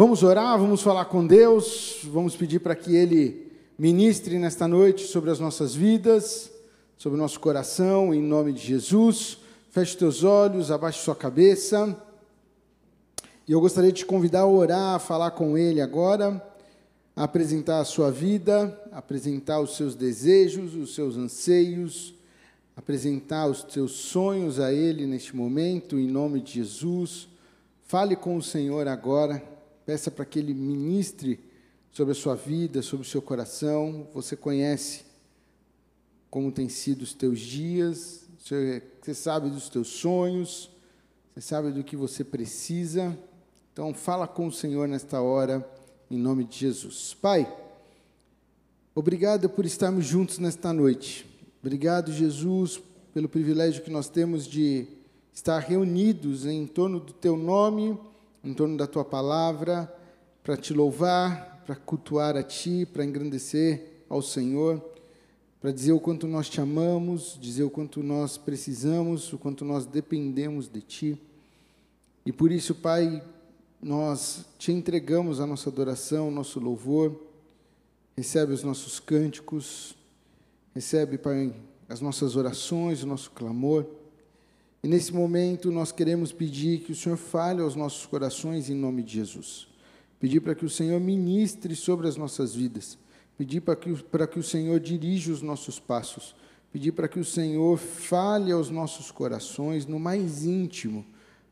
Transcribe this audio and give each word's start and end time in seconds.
Vamos 0.00 0.22
orar, 0.22 0.58
vamos 0.58 0.80
falar 0.80 1.04
com 1.04 1.26
Deus, 1.26 2.00
vamos 2.04 2.34
pedir 2.34 2.58
para 2.60 2.74
que 2.74 2.96
Ele 2.96 3.52
ministre 3.78 4.38
nesta 4.38 4.66
noite 4.66 5.06
sobre 5.06 5.28
as 5.28 5.38
nossas 5.38 5.74
vidas, 5.74 6.50
sobre 6.96 7.18
o 7.18 7.20
nosso 7.20 7.38
coração, 7.38 8.14
em 8.14 8.22
nome 8.22 8.54
de 8.54 8.62
Jesus. 8.62 9.40
Feche 9.68 9.98
teus 9.98 10.24
olhos, 10.24 10.70
abaixe 10.70 11.04
sua 11.04 11.14
cabeça. 11.14 11.94
E 13.46 13.52
eu 13.52 13.60
gostaria 13.60 13.92
de 13.92 13.98
te 13.98 14.06
convidar 14.06 14.40
a 14.40 14.46
orar, 14.46 14.94
a 14.94 14.98
falar 14.98 15.32
com 15.32 15.58
Ele 15.58 15.82
agora, 15.82 16.42
a 17.14 17.24
apresentar 17.24 17.80
a 17.80 17.84
sua 17.84 18.10
vida, 18.10 18.74
apresentar 18.92 19.60
os 19.60 19.76
seus 19.76 19.94
desejos, 19.94 20.74
os 20.74 20.94
seus 20.94 21.18
anseios, 21.18 22.14
apresentar 22.74 23.48
os 23.48 23.62
teus 23.64 23.92
sonhos 23.92 24.58
a 24.58 24.72
Ele 24.72 25.04
neste 25.04 25.36
momento, 25.36 25.98
em 25.98 26.08
nome 26.08 26.40
de 26.40 26.54
Jesus. 26.54 27.28
Fale 27.82 28.16
com 28.16 28.38
o 28.38 28.42
Senhor 28.42 28.88
agora, 28.88 29.59
peça 29.90 30.08
para 30.08 30.24
que 30.24 30.38
Ele 30.38 30.54
ministre 30.54 31.40
sobre 31.90 32.12
a 32.12 32.14
sua 32.14 32.36
vida, 32.36 32.80
sobre 32.80 33.04
o 33.04 33.08
seu 33.08 33.20
coração. 33.20 34.06
Você 34.14 34.36
conhece 34.36 35.02
como 36.30 36.52
tem 36.52 36.68
sido 36.68 37.02
os 37.02 37.12
teus 37.12 37.40
dias, 37.40 38.24
você 38.38 39.12
sabe 39.12 39.50
dos 39.50 39.68
teus 39.68 39.88
sonhos, 39.88 40.70
você 41.34 41.40
sabe 41.40 41.72
do 41.72 41.82
que 41.82 41.96
você 41.96 42.22
precisa. 42.22 43.18
Então, 43.72 43.92
fala 43.92 44.28
com 44.28 44.46
o 44.46 44.52
Senhor 44.52 44.86
nesta 44.86 45.20
hora, 45.20 45.68
em 46.08 46.16
nome 46.16 46.44
de 46.44 46.58
Jesus. 46.58 47.16
Pai, 47.20 47.52
obrigado 48.94 49.50
por 49.50 49.66
estarmos 49.66 50.06
juntos 50.06 50.38
nesta 50.38 50.72
noite. 50.72 51.26
Obrigado, 51.60 52.12
Jesus, 52.12 52.80
pelo 53.12 53.28
privilégio 53.28 53.82
que 53.82 53.90
nós 53.90 54.08
temos 54.08 54.46
de 54.46 54.86
estar 55.32 55.58
reunidos 55.58 56.46
em 56.46 56.64
torno 56.64 57.00
do 57.00 57.12
teu 57.12 57.36
nome, 57.36 57.98
em 58.42 58.54
torno 58.54 58.76
da 58.76 58.86
tua 58.86 59.04
palavra, 59.04 59.92
para 60.42 60.56
te 60.56 60.72
louvar, 60.72 61.62
para 61.66 61.76
cultuar 61.76 62.36
a 62.36 62.42
ti, 62.42 62.86
para 62.86 63.04
engrandecer 63.04 64.04
ao 64.08 64.22
Senhor, 64.22 64.82
para 65.60 65.70
dizer 65.70 65.92
o 65.92 66.00
quanto 66.00 66.26
nós 66.26 66.48
te 66.48 66.60
amamos, 66.60 67.38
dizer 67.40 67.62
o 67.64 67.70
quanto 67.70 68.02
nós 68.02 68.38
precisamos, 68.38 69.32
o 69.32 69.38
quanto 69.38 69.64
nós 69.64 69.84
dependemos 69.84 70.68
de 70.68 70.80
ti. 70.80 71.22
E 72.24 72.32
por 72.32 72.50
isso, 72.50 72.74
Pai, 72.74 73.22
nós 73.82 74.44
te 74.58 74.72
entregamos 74.72 75.40
a 75.40 75.46
nossa 75.46 75.70
adoração, 75.70 76.28
o 76.28 76.30
nosso 76.30 76.58
louvor. 76.60 77.18
Recebe 78.16 78.52
os 78.52 78.62
nossos 78.62 78.98
cânticos, 78.98 79.94
recebe, 80.74 81.16
Pai, 81.16 81.54
as 81.88 82.00
nossas 82.00 82.36
orações, 82.36 83.02
o 83.02 83.06
nosso 83.06 83.30
clamor. 83.30 83.86
E 84.82 84.88
nesse 84.88 85.12
momento 85.12 85.70
nós 85.70 85.92
queremos 85.92 86.32
pedir 86.32 86.80
que 86.80 86.92
o 86.92 86.96
Senhor 86.96 87.16
fale 87.16 87.60
aos 87.60 87.76
nossos 87.76 88.06
corações 88.06 88.70
em 88.70 88.74
nome 88.74 89.02
de 89.02 89.14
Jesus. 89.14 89.68
Pedir 90.18 90.40
para 90.40 90.54
que 90.54 90.64
o 90.64 90.70
Senhor 90.70 90.98
ministre 91.00 91.76
sobre 91.76 92.08
as 92.08 92.16
nossas 92.16 92.54
vidas. 92.54 92.98
Pedir 93.36 93.60
para 93.60 93.76
que, 93.76 93.94
para 94.04 94.26
que 94.26 94.38
o 94.38 94.42
Senhor 94.42 94.80
dirija 94.80 95.32
os 95.32 95.42
nossos 95.42 95.78
passos. 95.78 96.34
Pedir 96.72 96.92
para 96.92 97.08
que 97.08 97.18
o 97.18 97.24
Senhor 97.24 97.76
fale 97.78 98.52
aos 98.52 98.70
nossos 98.70 99.10
corações 99.10 99.86
no 99.86 99.98
mais 99.98 100.44
íntimo, 100.44 101.04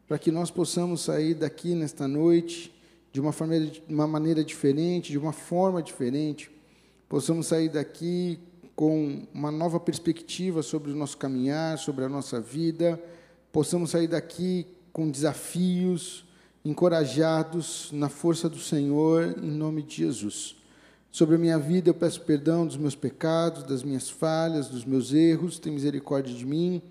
para 0.06 0.18
que 0.18 0.30
nós 0.30 0.50
possamos 0.50 1.02
sair 1.02 1.34
daqui 1.34 1.74
nesta 1.74 2.06
noite 2.06 2.74
de 3.12 3.20
uma, 3.20 3.32
forma, 3.32 3.54
uma 3.88 4.06
maneira 4.06 4.44
diferente, 4.44 5.10
de 5.10 5.18
uma 5.18 5.32
forma 5.32 5.82
diferente. 5.82 6.50
Possamos 7.08 7.46
sair 7.48 7.68
daqui 7.68 8.38
com 8.76 9.26
uma 9.34 9.50
nova 9.50 9.80
perspectiva 9.80 10.62
sobre 10.62 10.92
o 10.92 10.94
nosso 10.94 11.16
caminhar, 11.18 11.78
sobre 11.78 12.04
a 12.04 12.08
nossa 12.08 12.40
vida. 12.40 13.02
Possamos 13.52 13.90
sair 13.90 14.08
daqui 14.08 14.66
com 14.92 15.10
desafios, 15.10 16.24
encorajados 16.64 17.90
na 17.92 18.08
força 18.08 18.48
do 18.48 18.58
Senhor, 18.58 19.36
em 19.38 19.50
nome 19.50 19.82
de 19.82 19.96
Jesus. 19.96 20.56
Sobre 21.10 21.36
a 21.36 21.38
minha 21.38 21.58
vida, 21.58 21.88
eu 21.88 21.94
peço 21.94 22.20
perdão 22.20 22.66
dos 22.66 22.76
meus 22.76 22.94
pecados, 22.94 23.62
das 23.62 23.82
minhas 23.82 24.10
falhas, 24.10 24.68
dos 24.68 24.84
meus 24.84 25.12
erros, 25.12 25.58
tem 25.58 25.72
misericórdia 25.72 26.34
de 26.34 26.44
mim. 26.44 26.82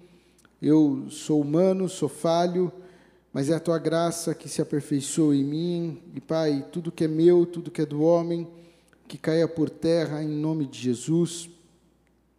Eu 0.61 1.05
sou 1.09 1.39
humano, 1.41 1.87
sou 1.87 2.09
falho, 2.09 2.71
mas 3.31 3.49
é 3.49 3.55
a 3.55 3.59
tua 3.59 3.77
graça 3.77 4.33
que 4.33 4.49
se 4.49 4.61
aperfeiçoa 4.61 5.35
em 5.35 5.43
mim. 5.43 6.01
E, 6.15 6.19
Pai, 6.19 6.65
tudo 6.71 6.91
que 6.91 7.03
é 7.03 7.07
meu, 7.07 7.45
tudo 7.45 7.69
que 7.69 7.81
é 7.81 7.85
do 7.85 8.01
homem, 8.01 8.47
que 9.07 9.17
caia 9.17 9.47
por 9.47 9.69
terra 9.69 10.23
em 10.23 10.27
nome 10.27 10.65
de 10.65 10.79
Jesus. 10.79 11.49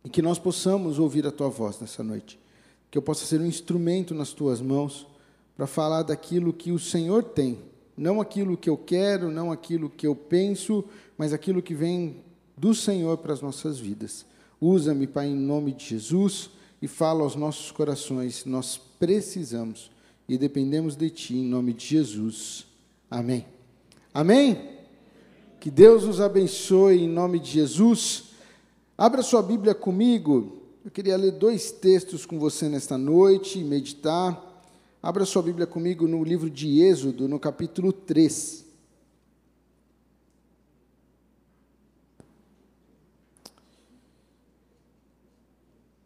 E 0.04 0.08
que 0.08 0.20
nós 0.20 0.38
possamos 0.38 0.98
ouvir 0.98 1.26
a 1.26 1.30
tua 1.30 1.48
voz 1.48 1.78
nessa 1.78 2.02
noite. 2.02 2.40
Que 2.90 2.98
eu 2.98 3.02
possa 3.02 3.24
ser 3.24 3.40
um 3.40 3.46
instrumento 3.46 4.14
nas 4.14 4.32
tuas 4.32 4.60
mãos 4.60 5.06
para 5.56 5.66
falar 5.66 6.02
daquilo 6.02 6.52
que 6.52 6.70
o 6.70 6.78
Senhor 6.78 7.22
tem, 7.22 7.58
não 7.96 8.20
aquilo 8.20 8.56
que 8.56 8.70
eu 8.70 8.76
quero, 8.76 9.28
não 9.28 9.50
aquilo 9.50 9.90
que 9.90 10.06
eu 10.06 10.14
penso, 10.14 10.84
mas 11.16 11.32
aquilo 11.32 11.60
que 11.60 11.74
vem 11.74 12.22
do 12.56 12.72
Senhor 12.72 13.18
para 13.18 13.32
as 13.32 13.42
nossas 13.42 13.78
vidas. 13.78 14.24
Usa-me, 14.60 15.06
Pai, 15.06 15.26
em 15.26 15.34
nome 15.34 15.72
de 15.72 15.84
Jesus 15.84 16.50
e 16.80 16.86
fala 16.86 17.22
aos 17.22 17.34
nossos 17.34 17.72
corações. 17.72 18.44
Nós 18.44 18.80
precisamos 18.98 19.90
e 20.28 20.38
dependemos 20.38 20.94
de 20.94 21.10
Ti, 21.10 21.36
em 21.36 21.44
nome 21.44 21.72
de 21.72 21.86
Jesus. 21.86 22.66
Amém. 23.10 23.44
Amém? 24.14 24.78
Que 25.58 25.70
Deus 25.70 26.04
os 26.04 26.20
abençoe 26.20 27.02
em 27.02 27.08
nome 27.08 27.40
de 27.40 27.50
Jesus. 27.50 28.26
Abra 28.96 29.22
sua 29.22 29.42
Bíblia 29.42 29.74
comigo. 29.74 30.57
Eu 30.84 30.92
queria 30.92 31.16
ler 31.16 31.32
dois 31.32 31.72
textos 31.72 32.24
com 32.24 32.38
você 32.38 32.68
nesta 32.68 32.96
noite 32.96 33.58
e 33.58 33.64
meditar. 33.64 34.62
Abra 35.02 35.24
sua 35.24 35.42
Bíblia 35.42 35.66
comigo 35.66 36.06
no 36.06 36.22
livro 36.22 36.48
de 36.48 36.80
Êxodo, 36.80 37.28
no 37.28 37.38
capítulo 37.40 37.92
3. 37.92 38.64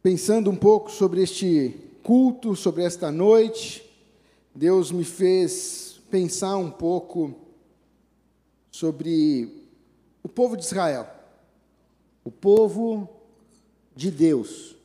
Pensando 0.03 0.50
um 0.50 0.56
pouco 0.56 0.91
sobre 0.91 1.22
este 1.22 1.77
culto, 2.03 2.56
sobre 2.56 2.83
esta 2.83 3.12
noite, 3.12 3.84
Deus 4.54 4.91
me 4.91 5.04
fez 5.04 6.00
pensar 6.10 6.56
um 6.56 6.71
pouco 6.71 7.34
sobre 8.71 9.69
o 10.22 10.28
povo 10.31 10.56
de 10.56 10.65
Israel, 10.65 11.06
o 12.25 12.31
povo 12.31 13.22
de 13.94 14.10
Deus. 14.10 14.76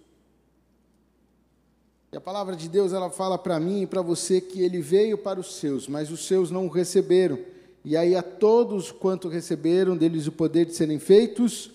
E 2.11 2.17
a 2.17 2.21
palavra 2.21 2.55
de 2.55 2.69
Deus 2.69 2.93
ela 2.93 3.09
fala 3.09 3.37
para 3.37 3.59
mim 3.59 3.81
e 3.81 3.87
para 3.87 4.01
você 4.01 4.39
que 4.39 4.61
ele 4.61 4.81
veio 4.81 5.17
para 5.17 5.39
os 5.39 5.55
seus, 5.55 5.87
mas 5.87 6.09
os 6.09 6.25
seus 6.25 6.49
não 6.49 6.65
o 6.65 6.69
receberam. 6.69 7.37
E 7.83 7.95
aí 7.95 8.15
a 8.15 8.23
todos 8.23 8.91
quanto 8.91 9.27
receberam 9.27 9.95
deles 9.95 10.27
o 10.27 10.31
poder 10.31 10.65
de 10.65 10.75
serem 10.75 10.99
feitos 10.99 11.71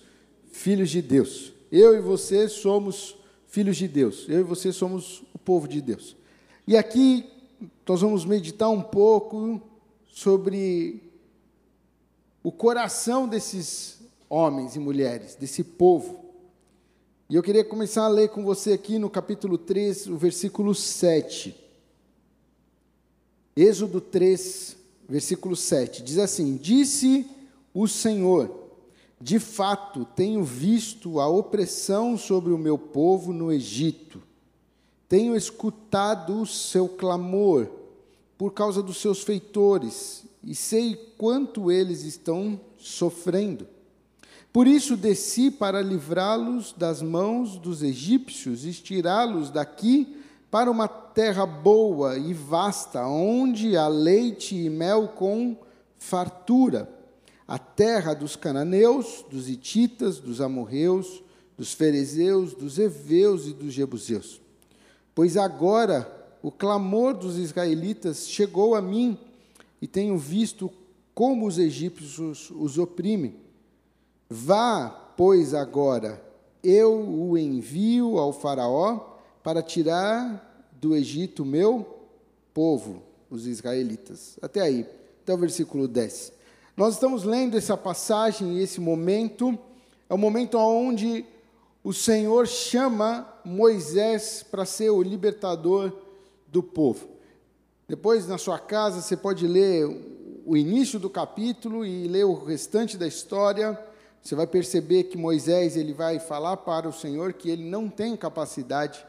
filhos 0.51 0.89
de 0.89 1.01
Deus. 1.01 1.53
Eu 1.71 1.95
e 1.95 1.99
você 1.99 2.47
somos 2.47 3.15
filhos 3.47 3.77
de 3.77 3.87
Deus. 3.87 4.25
Eu 4.27 4.39
e 4.39 4.43
você 4.43 4.71
somos 4.71 5.23
o 5.33 5.39
povo 5.39 5.67
de 5.67 5.81
Deus. 5.81 6.15
E 6.67 6.77
aqui 6.77 7.25
nós 7.87 8.01
vamos 8.01 8.25
meditar 8.25 8.69
um 8.69 8.81
pouco 8.81 9.61
sobre 10.07 11.01
o 12.43 12.51
coração 12.51 13.27
desses 13.27 13.99
homens 14.29 14.75
e 14.75 14.79
mulheres, 14.79 15.35
desse 15.35 15.63
povo. 15.63 16.22
E 17.33 17.35
eu 17.35 17.41
queria 17.41 17.63
começar 17.63 18.03
a 18.03 18.09
ler 18.09 18.29
com 18.29 18.43
você 18.43 18.73
aqui 18.73 18.99
no 18.99 19.09
capítulo 19.09 19.57
3, 19.57 20.05
o 20.05 20.15
versículo 20.15 20.75
7. 20.75 21.55
Êxodo 23.55 23.99
3, 23.99 24.77
versículo 25.09 25.55
7. 25.55 26.03
Diz 26.03 26.19
assim: 26.19 26.55
Disse 26.55 27.25
o 27.73 27.87
Senhor 27.87 28.51
de 29.19 29.39
fato, 29.39 30.05
tenho 30.15 30.43
visto 30.43 31.19
a 31.19 31.27
opressão 31.27 32.19
sobre 32.19 32.53
o 32.53 32.57
meu 32.59 32.77
povo 32.77 33.33
no 33.33 33.51
Egito. 33.51 34.21
Tenho 35.09 35.35
escutado 35.35 36.39
o 36.39 36.45
seu 36.45 36.87
clamor 36.87 37.67
por 38.37 38.53
causa 38.53 38.83
dos 38.83 38.97
seus 38.97 39.23
feitores 39.23 40.23
e 40.43 40.53
sei 40.53 40.95
quanto 41.17 41.71
eles 41.71 42.03
estão 42.03 42.61
sofrendo. 42.77 43.72
Por 44.53 44.67
isso 44.67 44.95
desci 44.95 45.49
para 45.49 45.81
livrá-los 45.81 46.73
das 46.77 47.01
mãos 47.01 47.57
dos 47.57 47.81
egípcios 47.81 48.65
e 48.67 48.71
tirá-los 48.71 49.49
daqui 49.49 50.15
para 50.51 50.69
uma 50.69 50.87
terra 50.87 51.43
boa 51.43 52.19
e 52.19 52.35
vasta, 52.35 53.07
onde 53.07 53.75
há 53.75 53.87
leite 53.87 54.55
e 54.55 54.69
mel 54.69 55.07
com 55.07 55.57
fartura 55.97 56.87
a 57.47 57.57
terra 57.57 58.13
dos 58.13 58.35
cananeus, 58.35 59.25
dos 59.29 59.49
ititas, 59.49 60.19
dos 60.19 60.39
amorreus, 60.39 61.23
dos 61.57 61.73
ferezeus, 61.73 62.53
dos 62.53 62.77
heveus 62.77 63.47
e 63.47 63.53
dos 63.53 63.73
jebuseus. 63.73 64.39
Pois 65.15 65.35
agora 65.35 66.07
o 66.43 66.51
clamor 66.51 67.15
dos 67.15 67.37
israelitas 67.39 68.27
chegou 68.27 68.75
a 68.75 68.81
mim 68.81 69.17
e 69.81 69.87
tenho 69.87 70.15
visto 70.15 70.71
como 71.13 71.47
os 71.47 71.57
egípcios 71.57 72.51
os 72.51 72.77
oprimem. 72.77 73.42
Vá, 74.29 74.89
pois 75.15 75.53
agora, 75.53 76.23
eu 76.63 76.93
o 76.93 77.37
envio 77.37 78.17
ao 78.17 78.31
Faraó 78.31 79.17
para 79.43 79.61
tirar 79.61 80.67
do 80.73 80.95
Egito 80.95 81.45
meu 81.45 81.99
povo, 82.53 83.01
os 83.29 83.47
israelitas. 83.47 84.37
Até 84.41 84.61
aí, 84.61 84.87
até 85.21 85.33
o 85.33 85.37
versículo 85.37 85.87
10. 85.87 86.31
Nós 86.75 86.95
estamos 86.95 87.23
lendo 87.23 87.57
essa 87.57 87.77
passagem 87.77 88.57
e 88.57 88.61
esse 88.61 88.81
momento, 88.81 89.57
é 90.09 90.13
o 90.13 90.17
momento 90.17 90.57
onde 90.57 91.25
o 91.83 91.93
Senhor 91.93 92.47
chama 92.47 93.27
Moisés 93.43 94.43
para 94.49 94.65
ser 94.65 94.89
o 94.89 95.03
libertador 95.03 95.91
do 96.47 96.63
povo. 96.63 97.07
Depois, 97.87 98.27
na 98.27 98.37
sua 98.37 98.57
casa, 98.57 99.01
você 99.01 99.17
pode 99.17 99.45
ler 99.45 99.85
o 100.45 100.55
início 100.55 100.99
do 100.99 101.09
capítulo 101.09 101.85
e 101.85 102.07
ler 102.07 102.25
o 102.25 102.43
restante 102.43 102.97
da 102.97 103.05
história. 103.05 103.79
Você 104.23 104.35
vai 104.35 104.47
perceber 104.47 105.03
que 105.03 105.17
Moisés 105.17 105.75
ele 105.75 105.91
vai 105.91 106.17
falar 106.17 106.55
para 106.57 106.87
o 106.87 106.93
Senhor 106.93 107.33
que 107.33 107.49
ele 107.49 107.65
não 107.65 107.89
tem 107.89 108.15
capacidade, 108.15 109.05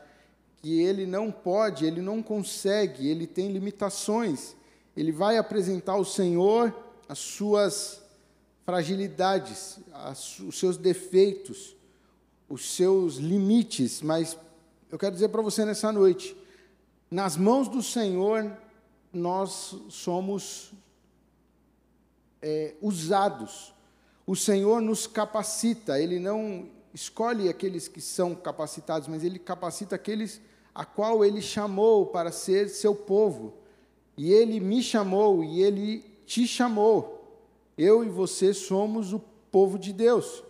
que 0.56 0.80
ele 0.80 1.06
não 1.06 1.30
pode, 1.30 1.86
ele 1.86 2.00
não 2.00 2.20
consegue, 2.20 3.08
ele 3.08 3.26
tem 3.26 3.52
limitações. 3.52 4.56
Ele 4.96 5.12
vai 5.12 5.38
apresentar 5.38 5.92
ao 5.92 6.04
Senhor 6.04 6.74
as 7.08 7.18
suas 7.18 8.02
fragilidades, 8.64 9.78
as, 9.92 10.40
os 10.40 10.58
seus 10.58 10.76
defeitos, 10.76 11.76
os 12.48 12.74
seus 12.74 13.16
limites, 13.16 14.02
mas 14.02 14.36
eu 14.90 14.98
quero 14.98 15.12
dizer 15.14 15.28
para 15.28 15.42
você 15.42 15.64
nessa 15.64 15.92
noite, 15.92 16.36
nas 17.10 17.36
mãos 17.36 17.68
do 17.68 17.82
Senhor 17.82 18.56
nós 19.12 19.76
somos 19.90 20.72
é, 22.40 22.74
usados. 22.80 23.73
O 24.26 24.34
Senhor 24.34 24.80
nos 24.80 25.06
capacita, 25.06 26.00
Ele 26.00 26.18
não 26.18 26.68
escolhe 26.94 27.48
aqueles 27.48 27.88
que 27.88 28.00
são 28.00 28.34
capacitados, 28.34 29.06
mas 29.08 29.22
Ele 29.22 29.38
capacita 29.38 29.96
aqueles 29.96 30.40
a 30.74 30.84
qual 30.84 31.24
Ele 31.24 31.42
chamou 31.42 32.06
para 32.06 32.32
ser 32.32 32.68
seu 32.68 32.94
povo. 32.94 33.54
E 34.16 34.32
Ele 34.32 34.60
me 34.60 34.82
chamou 34.82 35.44
e 35.44 35.62
Ele 35.62 35.98
te 36.24 36.46
chamou. 36.46 37.42
Eu 37.76 38.04
e 38.04 38.08
você 38.08 38.54
somos 38.54 39.12
o 39.12 39.20
povo 39.50 39.78
de 39.78 39.92
Deus. 39.92 40.42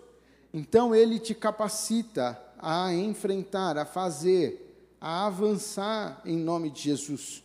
Então 0.52 0.94
Ele 0.94 1.18
te 1.18 1.34
capacita 1.34 2.40
a 2.58 2.94
enfrentar, 2.94 3.76
a 3.76 3.84
fazer, 3.84 4.96
a 5.00 5.26
avançar 5.26 6.22
em 6.24 6.36
nome 6.36 6.70
de 6.70 6.82
Jesus. 6.82 7.42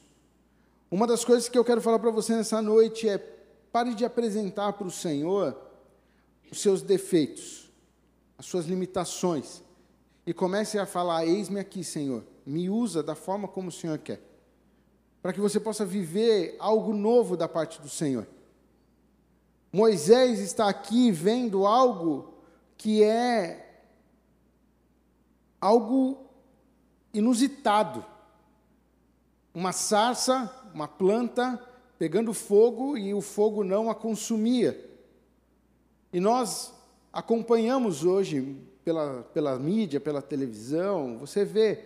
Uma 0.92 1.08
das 1.08 1.26
coisas 1.26 1.50
que 1.50 1.58
eu 1.58 1.66
quero 1.66 1.82
falar 1.82 2.00
para 2.00 2.12
você 2.12 2.36
nessa 2.36 2.62
noite 2.62 3.10
é 3.10 3.18
pare 3.72 3.94
de 3.96 4.06
apresentar 4.06 4.74
para 4.74 4.88
o 4.88 4.92
Senhor 4.92 5.69
os 6.52 6.62
seus 6.62 6.82
defeitos, 6.82 7.72
as 8.38 8.46
suas 8.46 8.66
limitações, 8.66 9.62
e 10.26 10.34
comece 10.34 10.78
a 10.78 10.86
falar: 10.86 11.26
Eis-me 11.26 11.60
aqui, 11.60 11.84
Senhor, 11.84 12.24
me 12.46 12.70
usa 12.70 13.02
da 13.04 13.16
forma 13.16 13.48
como 13.48 13.70
o 13.70 13.72
Senhor 13.72 13.98
quer, 14.00 14.22
para 15.22 15.34
que 15.34 15.40
você 15.40 15.60
possa 15.60 15.86
viver 15.86 16.56
algo 16.60 16.94
novo 16.94 17.36
da 17.36 17.48
parte 17.48 17.82
do 17.82 17.90
Senhor. 17.90 18.28
Moisés 19.72 20.40
está 20.40 20.68
aqui 20.68 21.12
vendo 21.12 21.66
algo 21.66 22.34
que 22.78 23.04
é 23.04 23.84
algo 25.62 26.26
inusitado. 27.14 28.04
Uma 29.54 29.72
sarça 29.72 30.60
uma 30.74 30.88
planta 30.88 31.62
pegando 31.98 32.34
fogo 32.34 32.98
e 32.98 33.14
o 33.14 33.22
fogo 33.22 33.64
não 33.64 33.90
a 33.90 33.96
consumia. 33.96 34.89
E 36.12 36.20
nós 36.20 36.74
acompanhamos 37.14 38.04
hoje 38.04 38.58
pela, 38.84 39.22
pela 39.34 39.60
mídia, 39.60 40.00
pela 40.00 40.22
televisão, 40.22 41.18
você 41.20 41.46
vê 41.46 41.86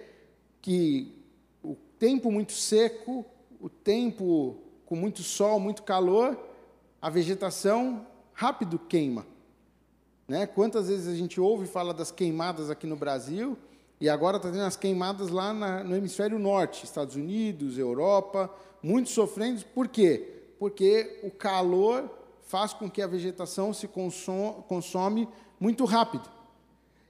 que 0.61 1.13
o 1.61 1.75
tempo 1.99 2.31
muito 2.31 2.53
seco, 2.53 3.25
o 3.59 3.67
tempo 3.67 4.57
com 4.85 4.95
muito 4.95 5.21
sol, 5.21 5.59
muito 5.59 5.83
calor, 5.83 6.37
a 7.01 7.09
vegetação 7.09 8.07
rápido 8.31 8.79
queima. 8.79 9.25
Né? 10.27 10.47
Quantas 10.47 10.87
vezes 10.87 11.07
a 11.07 11.15
gente 11.15 11.41
ouve 11.41 11.67
falar 11.67 11.91
das 11.91 12.11
queimadas 12.11 12.69
aqui 12.69 12.87
no 12.87 12.95
Brasil, 12.95 13.57
e 13.99 14.09
agora 14.09 14.37
está 14.37 14.49
tendo 14.49 14.63
as 14.63 14.75
queimadas 14.75 15.29
lá 15.29 15.53
na, 15.53 15.83
no 15.83 15.95
hemisfério 15.95 16.39
norte, 16.39 16.85
Estados 16.85 17.15
Unidos, 17.15 17.77
Europa, 17.77 18.53
muitos 18.81 19.13
sofrendo. 19.13 19.63
Por 19.73 19.87
quê? 19.87 20.53
Porque 20.59 21.19
o 21.23 21.31
calor 21.31 22.09
faz 22.45 22.73
com 22.73 22.89
que 22.89 23.01
a 23.01 23.07
vegetação 23.07 23.73
se 23.73 23.87
consome, 23.87 24.63
consome 24.67 25.27
muito 25.59 25.85
rápido. 25.85 26.29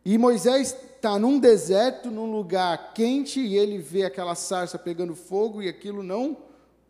E 0.05 0.17
Moisés 0.17 0.75
está 0.95 1.17
num 1.17 1.39
deserto, 1.39 2.11
num 2.11 2.31
lugar 2.31 2.93
quente, 2.93 3.39
e 3.39 3.57
ele 3.57 3.77
vê 3.77 4.03
aquela 4.03 4.35
sarça 4.35 4.77
pegando 4.77 5.15
fogo 5.15 5.61
e 5.61 5.69
aquilo 5.69 6.03
não 6.03 6.37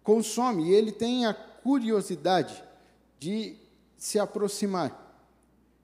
consome. 0.03 0.69
E 0.69 0.73
ele 0.73 0.91
tem 0.91 1.25
a 1.25 1.33
curiosidade 1.33 2.63
de 3.19 3.55
se 3.97 4.19
aproximar. 4.19 4.99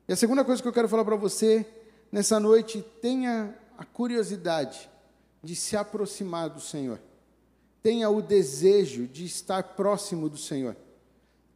E 0.07 0.13
a 0.13 0.15
segunda 0.15 0.43
coisa 0.43 0.61
que 0.61 0.67
eu 0.67 0.73
quero 0.73 0.89
falar 0.89 1.05
para 1.05 1.15
você 1.15 1.65
nessa 2.11 2.39
noite, 2.39 2.83
tenha 3.01 3.55
a 3.77 3.85
curiosidade 3.85 4.89
de 5.43 5.55
se 5.55 5.77
aproximar 5.77 6.49
do 6.49 6.59
Senhor. 6.59 6.99
Tenha 7.81 8.09
o 8.09 8.21
desejo 8.21 9.07
de 9.07 9.25
estar 9.25 9.63
próximo 9.63 10.27
do 10.27 10.37
Senhor. 10.37 10.75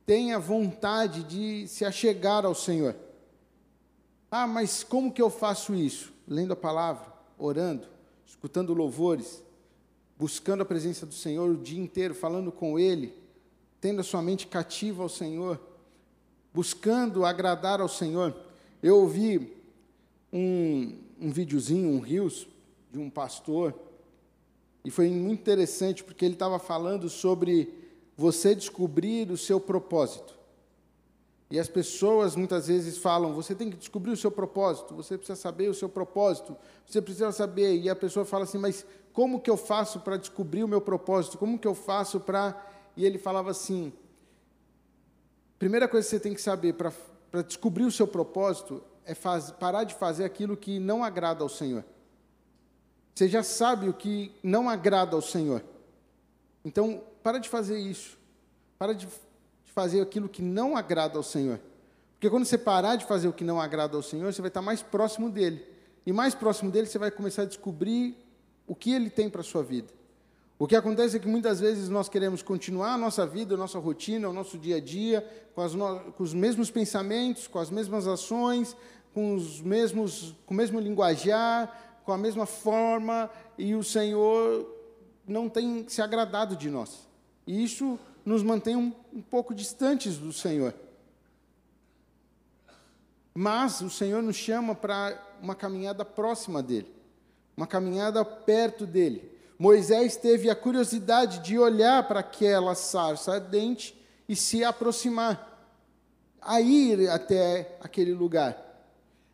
Tenha 0.06 0.38
vontade 0.38 1.24
de 1.24 1.68
se 1.68 1.86
achegar 1.86 2.46
ao 2.46 2.54
Senhor. 2.54 2.96
Ah, 4.30 4.48
mas 4.48 4.84
como 4.84 5.12
que 5.12 5.22
eu 5.22 5.30
faço 5.30 5.74
isso? 5.76 6.12
Lendo 6.28 6.54
a 6.54 6.56
palavra, 6.56 7.06
orando, 7.38 7.88
escutando 8.26 8.74
louvores, 8.74 9.44
buscando 10.18 10.64
a 10.64 10.66
presença 10.66 11.06
do 11.06 11.14
Senhor 11.14 11.50
o 11.50 11.58
dia 11.58 11.80
inteiro, 11.80 12.14
falando 12.14 12.52
com 12.52 12.78
Ele, 12.80 13.14
tendo 13.80 14.02
a 14.02 14.04
sua 14.04 14.22
mente 14.22 14.48
cativa 14.48 15.04
ao 15.04 15.10
Senhor, 15.10 15.60
buscando 16.54 17.26
agradar 17.26 17.80
ao 17.80 17.90
Senhor. 17.90 18.36
Eu 18.82 18.98
ouvi 18.98 19.56
um, 20.32 20.98
um 21.20 21.32
videozinho, 21.32 21.90
um 21.90 22.00
rios, 22.00 22.48
de 22.92 23.00
um 23.00 23.10
pastor, 23.10 23.74
e 24.86 24.92
foi 24.92 25.10
muito 25.10 25.40
interessante 25.40 26.04
porque 26.04 26.26
ele 26.26 26.34
estava 26.34 26.60
falando 26.60 27.10
sobre 27.10 27.83
você 28.18 28.54
descobrir 28.54 29.32
o 29.32 29.38
seu 29.38 29.60
propósito. 29.60 30.34
E 31.50 31.60
as 31.60 31.68
pessoas 31.68 32.36
muitas 32.36 32.68
vezes 32.68 32.98
falam: 32.98 33.34
você 33.34 33.54
tem 33.54 33.70
que 33.70 33.78
descobrir 33.78 34.12
o 34.12 34.18
seu 34.18 34.32
propósito, 34.32 34.96
você 34.96 35.18
precisa 35.18 35.40
saber 35.40 35.70
o 35.70 35.74
seu 35.74 35.88
propósito, 35.88 36.58
você 36.86 37.02
precisa 37.02 37.32
saber. 37.32 37.80
E 37.80 37.90
a 37.90 37.96
pessoa 37.96 38.26
fala 38.26 38.44
assim: 38.44 38.58
mas 38.58 38.86
como 39.14 39.40
que 39.40 39.50
eu 39.50 39.58
faço 39.58 40.00
para 40.00 40.18
descobrir 40.18 40.64
o 40.64 40.68
meu 40.68 40.82
propósito? 40.82 41.38
Como 41.38 41.60
que 41.60 41.68
eu 41.68 41.76
faço 41.76 42.20
para. 42.20 42.60
E 42.98 43.06
ele 43.06 43.20
falava 43.20 43.52
assim: 43.52 43.94
primeira 45.60 45.88
coisa 45.88 46.06
que 46.06 46.10
você 46.10 46.20
tem 46.20 46.34
que 46.34 46.42
saber 46.42 46.74
para 46.74 47.42
descobrir 47.44 47.84
o 47.84 47.92
seu 47.92 48.08
propósito 48.08 48.84
é 49.06 49.14
faz, 49.14 49.52
parar 49.52 49.84
de 49.84 49.94
fazer 49.94 50.24
aquilo 50.24 50.58
que 50.58 50.80
não 50.80 51.04
agrada 51.04 51.44
ao 51.44 51.50
Senhor. 51.50 51.84
Você 53.14 53.28
já 53.28 53.44
sabe 53.44 53.88
o 53.88 53.94
que 53.94 54.32
não 54.42 54.68
agrada 54.68 55.16
ao 55.16 55.22
Senhor. 55.22 55.64
Então, 56.64 57.04
para 57.22 57.38
de 57.38 57.50
fazer 57.50 57.78
isso. 57.78 58.18
Para 58.78 58.94
de 58.94 59.08
fazer 59.66 60.02
aquilo 60.02 60.30
que 60.30 60.42
não 60.42 60.78
agrada 60.78 61.18
ao 61.18 61.24
Senhor. 61.24 61.60
Porque 62.14 62.30
quando 62.30 62.46
você 62.46 62.58
parar 62.58 62.96
de 62.96 63.06
fazer 63.06 63.28
o 63.28 63.34
que 63.34 63.44
não 63.44 63.60
agrada 63.60 63.98
ao 63.98 64.04
Senhor, 64.04 64.32
você 64.32 64.42
vai 64.42 64.48
estar 64.48 64.62
mais 64.62 64.82
próximo 64.82 65.30
dele. 65.30 65.66
E 66.06 66.14
mais 66.14 66.34
próximo 66.34 66.72
dele, 66.72 66.88
você 66.88 66.98
vai 66.98 67.12
começar 67.12 67.42
a 67.42 67.46
descobrir 67.46 68.18
o 68.68 68.76
que 68.76 68.94
ele 68.94 69.10
tem 69.10 69.30
para 69.30 69.42
a 69.42 69.44
sua 69.44 69.64
vida. 69.64 69.88
O 70.58 70.68
que 70.68 70.76
acontece 70.76 71.18
é 71.18 71.20
que 71.20 71.28
muitas 71.28 71.60
vezes 71.60 71.90
nós 71.90 72.08
queremos 72.08 72.42
continuar 72.42 72.94
a 72.94 72.98
nossa 72.98 73.26
vida, 73.26 73.56
a 73.56 73.58
nossa 73.58 73.80
rotina, 73.80 74.30
o 74.30 74.34
nosso 74.34 74.58
dia 74.58 74.78
a 74.78 74.80
dia, 74.80 75.28
com, 75.54 75.68
no... 75.68 76.00
com 76.14 76.24
os 76.24 76.34
mesmos 76.34 76.72
pensamentos, 76.72 77.48
com 77.48 77.60
as 77.60 77.70
mesmas 77.70 78.08
ações, 78.08 78.76
com 79.14 79.36
os 79.36 79.62
mesmos, 79.62 80.36
com 80.46 80.54
o 80.54 80.58
mesmo 80.58 80.80
linguajar, 80.80 82.02
com 82.06 82.12
a 82.12 82.18
mesma 82.18 82.46
forma, 82.46 83.30
e 83.58 83.76
o 83.76 83.84
Senhor 83.84 84.66
não 85.28 85.50
tem 85.50 85.86
se 85.88 86.02
agradado 86.02 86.56
de 86.56 86.70
nós. 86.70 87.08
E 87.46 87.64
isso 87.64 88.00
nos 88.26 88.44
mantém 88.44 88.76
um, 88.76 88.94
um 89.14 89.22
pouco 89.22 89.54
distantes 89.54 90.18
do 90.18 90.32
Senhor. 90.32 90.74
Mas 93.34 93.82
o 93.82 93.90
Senhor 93.90 94.22
nos 94.22 94.36
chama 94.36 94.76
para 94.76 95.20
uma 95.42 95.56
caminhada 95.56 96.06
próxima 96.06 96.62
dele, 96.62 96.94
uma 97.58 97.66
caminhada 97.66 98.24
perto 98.24 98.86
dele. 98.86 99.32
Moisés 99.58 100.16
teve 100.16 100.50
a 100.50 100.56
curiosidade 100.56 101.40
de 101.40 101.58
olhar 101.58 102.08
para 102.08 102.20
aquela 102.20 102.76
sarça 102.76 103.34
ardente 103.34 104.00
e 104.28 104.36
se 104.36 104.64
aproximar, 104.64 105.72
a 106.42 106.62
ir 106.62 107.10
até 107.10 107.78
aquele 107.82 108.14
lugar. 108.14 108.58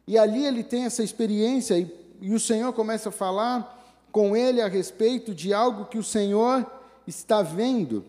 E 0.07 0.17
ali 0.17 0.45
ele 0.45 0.63
tem 0.63 0.85
essa 0.85 1.03
experiência, 1.03 1.77
e, 1.77 1.93
e 2.21 2.33
o 2.33 2.39
Senhor 2.39 2.73
começa 2.73 3.09
a 3.09 3.11
falar 3.11 3.78
com 4.11 4.35
ele 4.35 4.61
a 4.61 4.67
respeito 4.67 5.33
de 5.33 5.53
algo 5.53 5.85
que 5.85 5.97
o 5.97 6.03
Senhor 6.03 6.69
está 7.05 7.41
vendo, 7.41 8.05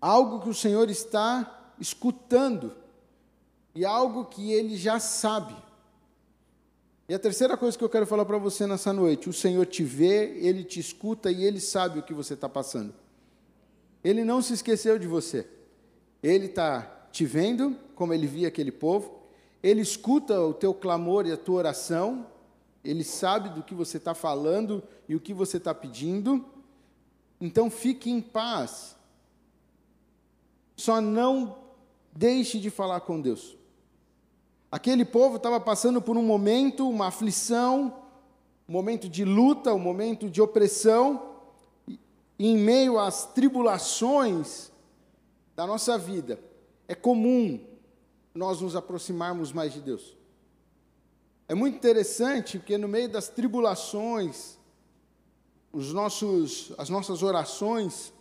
algo 0.00 0.40
que 0.40 0.48
o 0.48 0.54
Senhor 0.54 0.90
está 0.90 1.72
escutando, 1.78 2.72
e 3.74 3.84
algo 3.84 4.24
que 4.24 4.52
ele 4.52 4.76
já 4.76 4.98
sabe. 4.98 5.54
E 7.08 7.14
a 7.14 7.18
terceira 7.18 7.56
coisa 7.56 7.76
que 7.78 7.84
eu 7.84 7.88
quero 7.88 8.06
falar 8.06 8.24
para 8.24 8.38
você 8.38 8.66
nessa 8.66 8.92
noite: 8.92 9.28
o 9.28 9.32
Senhor 9.32 9.66
te 9.66 9.84
vê, 9.84 10.38
ele 10.40 10.64
te 10.64 10.80
escuta 10.80 11.30
e 11.30 11.44
ele 11.44 11.60
sabe 11.60 11.98
o 11.98 12.02
que 12.02 12.14
você 12.14 12.34
está 12.34 12.48
passando. 12.48 12.94
Ele 14.02 14.24
não 14.24 14.40
se 14.40 14.54
esqueceu 14.54 14.98
de 14.98 15.06
você, 15.06 15.46
ele 16.22 16.46
está 16.46 17.08
te 17.12 17.24
vendo, 17.24 17.76
como 17.94 18.12
ele 18.12 18.26
via 18.26 18.48
aquele 18.48 18.72
povo, 18.72 19.22
ele 19.62 19.80
escuta 19.80 20.40
o 20.40 20.54
teu 20.54 20.72
clamor 20.74 21.26
e 21.26 21.32
a 21.32 21.36
tua 21.36 21.56
oração, 21.56 22.26
ele 22.86 23.02
sabe 23.02 23.48
do 23.48 23.62
que 23.62 23.74
você 23.74 23.96
está 23.96 24.14
falando 24.14 24.82
e 25.08 25.16
o 25.16 25.20
que 25.20 25.34
você 25.34 25.56
está 25.56 25.74
pedindo, 25.74 26.44
então 27.40 27.68
fique 27.68 28.10
em 28.10 28.20
paz. 28.20 28.96
Só 30.76 31.00
não 31.00 31.58
deixe 32.12 32.58
de 32.60 32.70
falar 32.70 33.00
com 33.00 33.20
Deus. 33.20 33.56
Aquele 34.70 35.04
povo 35.04 35.36
estava 35.36 35.58
passando 35.58 36.00
por 36.00 36.16
um 36.16 36.22
momento, 36.22 36.88
uma 36.88 37.08
aflição, 37.08 38.02
um 38.68 38.72
momento 38.72 39.08
de 39.08 39.24
luta, 39.24 39.74
um 39.74 39.78
momento 39.78 40.28
de 40.28 40.40
opressão, 40.40 41.34
e 41.88 41.98
em 42.48 42.56
meio 42.56 42.98
às 42.98 43.26
tribulações 43.26 44.70
da 45.54 45.66
nossa 45.66 45.96
vida, 45.96 46.38
é 46.86 46.94
comum 46.94 47.60
nós 48.34 48.60
nos 48.60 48.76
aproximarmos 48.76 49.52
mais 49.52 49.72
de 49.72 49.80
Deus. 49.80 50.14
É 51.48 51.54
muito 51.54 51.76
interessante 51.76 52.58
porque 52.58 52.76
no 52.76 52.88
meio 52.88 53.08
das 53.08 53.28
tribulações, 53.28 54.58
os 55.72 55.92
nossos, 55.92 56.72
as 56.76 56.88
nossas 56.88 57.22
orações 57.22 58.12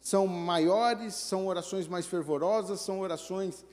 são 0.00 0.26
maiores, 0.26 1.14
são 1.14 1.46
orações 1.46 1.88
mais 1.88 2.04
fervorosas, 2.04 2.80
são 2.80 3.00
orações 3.00 3.64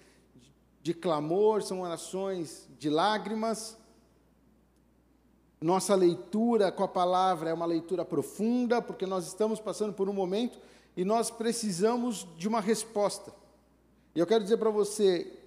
de 0.82 0.94
clamor, 0.94 1.62
são 1.62 1.82
orações 1.82 2.70
de 2.80 2.90
lágrimas. 2.90 3.78
Nossa 5.60 5.94
leitura 5.94 6.72
com 6.72 6.84
a 6.84 6.88
palavra 6.88 7.50
é 7.50 7.54
uma 7.54 7.66
leitura 7.66 8.06
profunda, 8.06 8.82
porque 8.82 9.06
nós 9.06 9.28
estamos 9.28 9.60
passando 9.60 9.92
por 9.92 10.08
um 10.08 10.14
momento 10.14 10.58
e 10.96 11.04
nós 11.04 11.30
precisamos 11.30 12.26
de 12.38 12.48
uma 12.48 12.62
resposta. 12.62 13.34
E 14.16 14.20
eu 14.20 14.26
quero 14.26 14.44
dizer 14.44 14.58
para 14.58 14.70
você, 14.70 15.41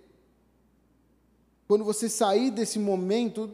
quando 1.67 1.85
você 1.85 2.09
sair 2.09 2.51
desse 2.51 2.79
momento 2.79 3.51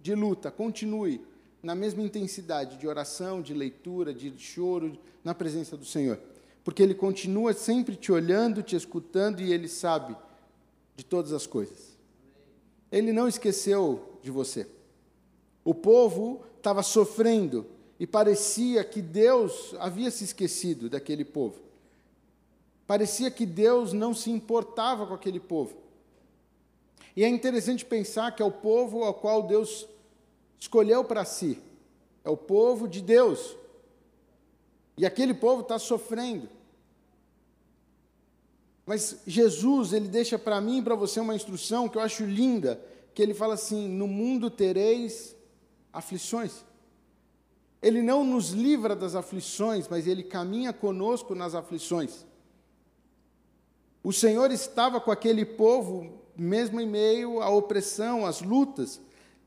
de 0.00 0.14
luta, 0.14 0.50
continue 0.50 1.20
na 1.62 1.74
mesma 1.74 2.02
intensidade 2.02 2.76
de 2.76 2.86
oração, 2.86 3.42
de 3.42 3.52
leitura, 3.52 4.14
de 4.14 4.32
choro, 4.38 4.96
na 5.24 5.34
presença 5.34 5.76
do 5.76 5.84
Senhor. 5.84 6.18
Porque 6.62 6.82
Ele 6.82 6.94
continua 6.94 7.52
sempre 7.52 7.96
te 7.96 8.12
olhando, 8.12 8.62
te 8.62 8.76
escutando 8.76 9.40
e 9.40 9.52
Ele 9.52 9.68
sabe 9.68 10.16
de 10.94 11.04
todas 11.04 11.32
as 11.32 11.46
coisas. 11.46 11.96
Ele 12.90 13.12
não 13.12 13.26
esqueceu 13.26 14.18
de 14.22 14.30
você. 14.30 14.66
O 15.64 15.74
povo 15.74 16.44
estava 16.56 16.82
sofrendo 16.82 17.66
e 17.98 18.06
parecia 18.06 18.84
que 18.84 19.02
Deus 19.02 19.74
havia 19.78 20.10
se 20.10 20.24
esquecido 20.24 20.88
daquele 20.88 21.24
povo. 21.24 21.60
Parecia 22.86 23.30
que 23.30 23.44
Deus 23.44 23.92
não 23.92 24.14
se 24.14 24.30
importava 24.30 25.06
com 25.06 25.14
aquele 25.14 25.40
povo. 25.40 25.76
E 27.18 27.24
é 27.24 27.28
interessante 27.28 27.84
pensar 27.84 28.30
que 28.30 28.40
é 28.40 28.46
o 28.46 28.52
povo 28.52 29.02
ao 29.02 29.12
qual 29.12 29.42
Deus 29.42 29.88
escolheu 30.56 31.02
para 31.02 31.24
si. 31.24 31.60
É 32.22 32.30
o 32.30 32.36
povo 32.36 32.86
de 32.86 33.00
Deus. 33.00 33.56
E 34.96 35.04
aquele 35.04 35.34
povo 35.34 35.62
está 35.62 35.80
sofrendo. 35.80 36.48
Mas 38.86 39.18
Jesus, 39.26 39.92
ele 39.92 40.06
deixa 40.06 40.38
para 40.38 40.60
mim 40.60 40.78
e 40.78 40.82
para 40.82 40.94
você 40.94 41.18
uma 41.18 41.34
instrução 41.34 41.88
que 41.88 41.98
eu 41.98 42.02
acho 42.02 42.24
linda, 42.24 42.80
que 43.12 43.20
ele 43.20 43.34
fala 43.34 43.54
assim: 43.54 43.88
"No 43.88 44.06
mundo 44.06 44.48
tereis 44.48 45.34
aflições". 45.92 46.64
Ele 47.82 48.00
não 48.00 48.22
nos 48.22 48.50
livra 48.50 48.94
das 48.94 49.16
aflições, 49.16 49.88
mas 49.88 50.06
ele 50.06 50.22
caminha 50.22 50.72
conosco 50.72 51.34
nas 51.34 51.56
aflições. 51.56 52.24
O 54.04 54.12
Senhor 54.12 54.52
estava 54.52 55.00
com 55.00 55.10
aquele 55.10 55.44
povo, 55.44 56.27
mesmo 56.38 56.80
em 56.80 56.86
meio 56.86 57.42
à 57.42 57.50
opressão, 57.50 58.24
às 58.24 58.40
lutas, 58.40 59.00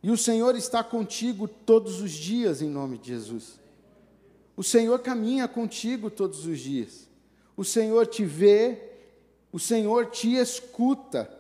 e 0.04 0.12
o 0.12 0.18
Senhor 0.18 0.56
está 0.56 0.84
contigo 0.84 1.48
todos 1.48 2.02
os 2.02 2.12
dias, 2.12 2.62
em 2.62 2.70
nome 2.70 2.98
de 2.98 3.08
Jesus. 3.08 3.60
O 4.58 4.64
Senhor 4.64 5.00
caminha 5.00 5.48
contigo 5.48 6.10
todos 6.10 6.46
os 6.46 6.60
dias. 6.60 7.08
O 7.56 7.64
Senhor 7.64 8.06
te 8.08 8.26
vê, 8.26 8.92
o 9.52 9.60
Senhor 9.60 10.08
te 10.08 10.36
escuta. 10.36 11.32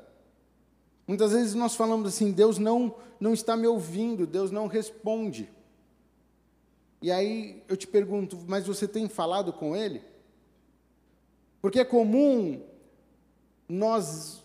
Muitas 1.08 1.31
vezes 1.31 1.53
nós 1.53 1.75
falamos 1.75 2.08
assim: 2.08 2.31
Deus 2.31 2.58
não, 2.58 2.96
não 3.20 3.34
está 3.34 3.58
me 3.58 3.67
ouvindo, 3.67 4.25
Deus 4.25 4.51
não 4.51 4.67
responde. 4.67 5.50
E 7.01 7.12
aí 7.12 7.63
eu 7.67 7.75
te 7.75 7.88
pergunto, 7.88 8.38
mas 8.48 8.67
você 8.67 8.88
tem 8.88 9.10
falado 9.10 9.51
com 9.51 9.75
Ele? 9.75 10.03
Porque 11.62 11.79
é 11.79 11.86
comum 11.86 12.62
nós 13.67 14.40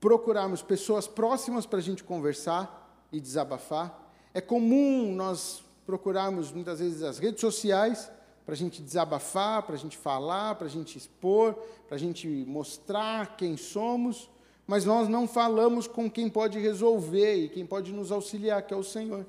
procurarmos 0.00 0.62
pessoas 0.62 1.06
próximas 1.06 1.66
para 1.66 1.78
a 1.78 1.82
gente 1.82 2.02
conversar 2.02 3.06
e 3.12 3.20
desabafar. 3.20 4.10
É 4.32 4.40
comum 4.40 5.14
nós 5.14 5.62
procurarmos 5.84 6.52
muitas 6.52 6.78
vezes 6.78 7.02
as 7.02 7.18
redes 7.18 7.40
sociais 7.40 8.10
para 8.46 8.54
a 8.54 8.56
gente 8.56 8.82
desabafar, 8.82 9.62
para 9.62 9.74
a 9.74 9.78
gente 9.78 9.96
falar, 9.96 10.54
para 10.54 10.66
a 10.66 10.70
gente 10.70 10.96
expor, 10.96 11.54
para 11.86 11.96
a 11.96 11.98
gente 11.98 12.26
mostrar 12.26 13.36
quem 13.36 13.56
somos, 13.56 14.30
mas 14.66 14.84
nós 14.84 15.08
não 15.08 15.28
falamos 15.28 15.86
com 15.86 16.10
quem 16.10 16.28
pode 16.28 16.58
resolver 16.58 17.34
e 17.34 17.48
quem 17.48 17.66
pode 17.66 17.92
nos 17.92 18.10
auxiliar, 18.10 18.62
que 18.62 18.72
é 18.72 18.76
o 18.76 18.82
Senhor. 18.82 19.26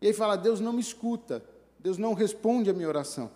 E 0.00 0.06
aí 0.06 0.12
fala: 0.12 0.36
Deus 0.36 0.60
não 0.60 0.72
me 0.72 0.80
escuta, 0.80 1.44
Deus 1.78 1.98
não 1.98 2.14
responde 2.14 2.70
a 2.70 2.72
minha 2.72 2.88
oração, 2.88 3.30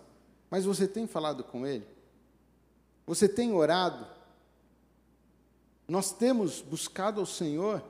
mas 0.49 0.65
você 0.65 0.87
tem 0.87 1.05
falado 1.05 1.43
com 1.43 1.65
Ele? 1.65 1.85
Você 3.05 3.27
tem 3.29 3.53
orado? 3.53 4.16
Nós 5.87 6.11
temos 6.11 6.61
buscado 6.61 7.19
ao 7.19 7.25
Senhor, 7.25 7.83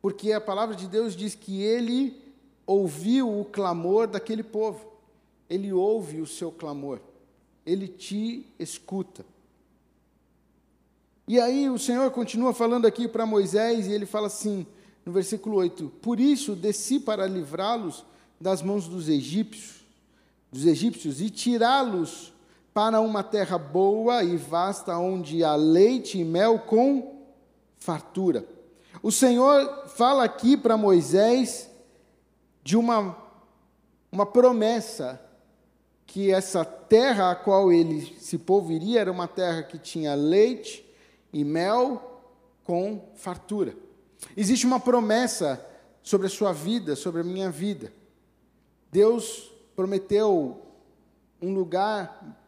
porque 0.00 0.32
a 0.32 0.40
palavra 0.40 0.74
de 0.74 0.86
Deus 0.86 1.14
diz 1.14 1.34
que 1.34 1.62
Ele 1.62 2.22
ouviu 2.66 3.40
o 3.40 3.44
clamor 3.44 4.06
daquele 4.06 4.42
povo. 4.42 4.94
Ele 5.48 5.72
ouve 5.72 6.20
o 6.20 6.26
seu 6.26 6.50
clamor, 6.50 7.00
ele 7.64 7.86
te 7.86 8.46
escuta. 8.58 9.24
E 11.26 11.40
aí 11.40 11.70
o 11.70 11.78
Senhor 11.78 12.10
continua 12.10 12.52
falando 12.52 12.86
aqui 12.86 13.08
para 13.08 13.24
Moisés, 13.24 13.86
e 13.86 13.92
ele 13.92 14.04
fala 14.06 14.26
assim, 14.26 14.66
no 15.04 15.12
versículo 15.12 15.56
8: 15.56 15.88
Por 16.02 16.18
isso 16.18 16.54
desci 16.54 16.98
para 16.98 17.26
livrá-los 17.26 18.04
das 18.40 18.62
mãos 18.62 18.88
dos 18.88 19.08
egípcios, 19.08 19.84
dos 20.50 20.66
egípcios 20.66 21.20
e 21.20 21.30
tirá-los 21.30 22.33
para 22.74 23.00
uma 23.00 23.22
terra 23.22 23.56
boa 23.56 24.24
e 24.24 24.36
vasta, 24.36 24.98
onde 24.98 25.44
há 25.44 25.54
leite 25.54 26.18
e 26.18 26.24
mel 26.24 26.58
com 26.58 27.24
fartura. 27.78 28.44
O 29.00 29.12
Senhor 29.12 29.86
fala 29.86 30.24
aqui 30.24 30.56
para 30.56 30.76
Moisés 30.76 31.70
de 32.64 32.76
uma, 32.76 33.16
uma 34.10 34.26
promessa 34.26 35.20
que 36.04 36.32
essa 36.32 36.64
terra 36.64 37.30
a 37.30 37.36
qual 37.36 37.72
ele 37.72 38.16
se 38.18 38.38
povoaria 38.38 39.00
era 39.00 39.12
uma 39.12 39.28
terra 39.28 39.62
que 39.62 39.78
tinha 39.78 40.14
leite 40.14 40.84
e 41.32 41.44
mel 41.44 42.22
com 42.64 43.08
fartura. 43.14 43.76
Existe 44.36 44.66
uma 44.66 44.80
promessa 44.80 45.64
sobre 46.02 46.26
a 46.26 46.30
sua 46.30 46.52
vida, 46.52 46.96
sobre 46.96 47.20
a 47.20 47.24
minha 47.24 47.50
vida. 47.50 47.92
Deus 48.90 49.52
prometeu 49.76 50.62
um 51.40 51.54
lugar 51.54 52.43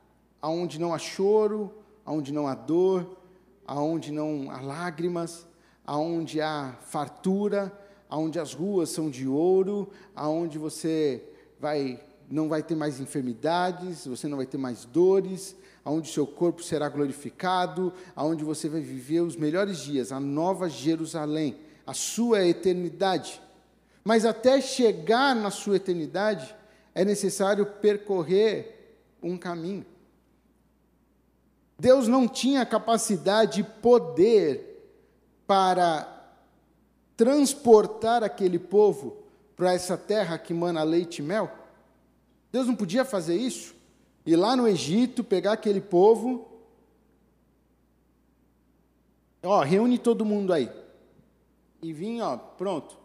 aonde 0.47 0.79
não 0.79 0.95
há 0.95 0.99
choro, 0.99 1.75
aonde 2.05 2.33
não 2.33 2.47
há 2.47 2.55
dor, 2.55 3.19
aonde 3.67 4.13
não 4.13 4.49
há 4.49 4.61
lágrimas, 4.61 5.45
aonde 5.85 6.41
há 6.41 6.73
fartura, 6.83 7.77
aonde 8.09 8.39
as 8.39 8.55
ruas 8.55 8.91
são 8.91 9.11
de 9.11 9.27
ouro, 9.27 9.91
aonde 10.15 10.57
você 10.57 11.21
vai 11.59 12.01
não 12.31 12.49
vai 12.49 12.63
ter 12.63 12.77
mais 12.77 13.01
enfermidades, 13.01 14.07
você 14.07 14.29
não 14.29 14.37
vai 14.37 14.47
ter 14.47 14.57
mais 14.57 14.85
dores, 14.85 15.57
aonde 15.85 16.13
seu 16.13 16.25
corpo 16.25 16.63
será 16.63 16.89
glorificado, 16.89 17.93
aonde 18.15 18.45
você 18.45 18.69
vai 18.69 18.81
viver 18.81 19.23
os 19.23 19.35
melhores 19.35 19.79
dias, 19.79 20.13
a 20.13 20.21
nova 20.21 20.69
Jerusalém, 20.69 21.57
a 21.85 21.93
sua 21.93 22.47
eternidade. 22.47 23.43
Mas 24.05 24.25
até 24.25 24.61
chegar 24.61 25.35
na 25.35 25.51
sua 25.51 25.75
eternidade, 25.75 26.55
é 26.95 27.05
necessário 27.05 27.67
percorrer 27.67 28.95
um 29.21 29.37
caminho. 29.37 29.85
Deus 31.79 32.09
não 32.09 32.27
tinha 32.27 32.65
capacidade 32.65 33.61
e 33.61 33.65
poder 33.65 34.95
para 35.47 36.13
transportar 37.17 38.23
aquele 38.23 38.59
povo 38.59 39.23
para 39.55 39.73
essa 39.73 39.97
terra 39.97 40.39
que 40.39 40.55
mana 40.55 40.83
leite 40.83 41.19
e 41.19 41.23
mel. 41.23 41.51
Deus 42.51 42.67
não 42.67 42.75
podia 42.75 43.05
fazer 43.05 43.37
isso? 43.37 43.75
Ir 44.25 44.37
lá 44.37 44.57
no 44.57 44.67
Egito, 44.67 45.23
pegar 45.23 45.53
aquele 45.53 45.81
povo, 45.81 46.49
ó, 49.43 49.61
reúne 49.63 49.99
todo 49.99 50.25
mundo 50.25 50.53
aí. 50.53 50.71
E 51.83 51.93
vim, 51.93 52.21
ó, 52.21 52.37
pronto. 52.37 52.99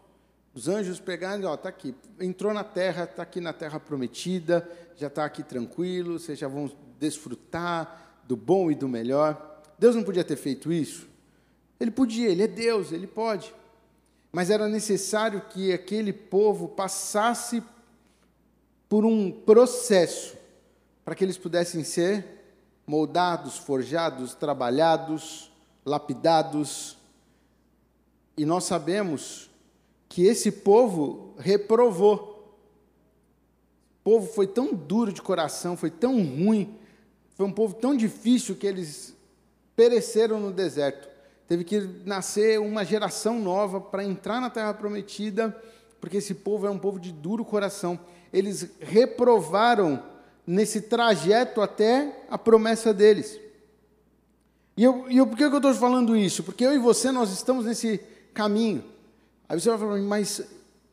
Os 0.54 0.68
anjos 0.68 0.98
pegaram, 0.98 1.48
ó, 1.48 1.56
tá 1.56 1.68
aqui. 1.68 1.94
Entrou 2.20 2.52
na 2.52 2.64
terra, 2.64 3.06
tá 3.06 3.22
aqui 3.22 3.40
na 3.40 3.52
terra 3.52 3.78
prometida, 3.78 4.68
já 4.96 5.06
está 5.06 5.24
aqui 5.24 5.42
tranquilo, 5.42 6.18
vocês 6.18 6.38
já 6.38 6.48
vão 6.48 6.70
desfrutar 6.98 8.11
do 8.32 8.36
bom 8.36 8.70
e 8.70 8.74
do 8.74 8.88
melhor. 8.88 9.60
Deus 9.78 9.94
não 9.94 10.02
podia 10.02 10.24
ter 10.24 10.36
feito 10.36 10.72
isso? 10.72 11.06
Ele 11.78 11.90
podia, 11.90 12.30
ele 12.30 12.42
é 12.42 12.46
Deus, 12.46 12.90
ele 12.90 13.06
pode. 13.06 13.54
Mas 14.32 14.48
era 14.48 14.66
necessário 14.68 15.42
que 15.50 15.70
aquele 15.70 16.14
povo 16.14 16.66
passasse 16.66 17.62
por 18.88 19.04
um 19.04 19.30
processo 19.30 20.34
para 21.04 21.14
que 21.14 21.22
eles 21.22 21.36
pudessem 21.36 21.84
ser 21.84 22.24
moldados, 22.86 23.58
forjados, 23.58 24.34
trabalhados, 24.34 25.52
lapidados. 25.84 26.96
E 28.34 28.46
nós 28.46 28.64
sabemos 28.64 29.50
que 30.08 30.24
esse 30.24 30.50
povo 30.50 31.34
reprovou. 31.36 32.56
O 34.00 34.04
povo 34.04 34.32
foi 34.32 34.46
tão 34.46 34.74
duro 34.74 35.12
de 35.12 35.20
coração, 35.20 35.76
foi 35.76 35.90
tão 35.90 36.14
ruim, 36.22 36.78
foi 37.34 37.46
um 37.46 37.52
povo 37.52 37.74
tão 37.74 37.96
difícil 37.96 38.54
que 38.54 38.66
eles 38.66 39.16
pereceram 39.74 40.38
no 40.38 40.52
deserto. 40.52 41.08
Teve 41.48 41.64
que 41.64 41.80
nascer 42.04 42.60
uma 42.60 42.84
geração 42.84 43.40
nova 43.40 43.80
para 43.80 44.04
entrar 44.04 44.40
na 44.40 44.48
terra 44.48 44.72
prometida, 44.72 45.56
porque 46.00 46.18
esse 46.18 46.34
povo 46.34 46.66
é 46.66 46.70
um 46.70 46.78
povo 46.78 46.98
de 46.98 47.12
duro 47.12 47.44
coração. 47.44 47.98
Eles 48.32 48.70
reprovaram 48.80 50.02
nesse 50.46 50.82
trajeto 50.82 51.60
até 51.60 52.24
a 52.30 52.38
promessa 52.38 52.92
deles. 52.92 53.38
E 54.76 54.84
eu, 54.84 55.06
e 55.10 55.18
eu 55.18 55.26
por 55.26 55.36
que 55.36 55.44
eu 55.44 55.56
estou 55.56 55.74
falando 55.74 56.16
isso? 56.16 56.42
Porque 56.42 56.64
eu 56.64 56.72
e 56.72 56.78
você, 56.78 57.12
nós 57.12 57.30
estamos 57.30 57.66
nesse 57.66 58.00
caminho. 58.32 58.82
Aí 59.48 59.60
você 59.60 59.68
vai 59.68 59.78
falar, 59.78 59.98
mas 59.98 60.42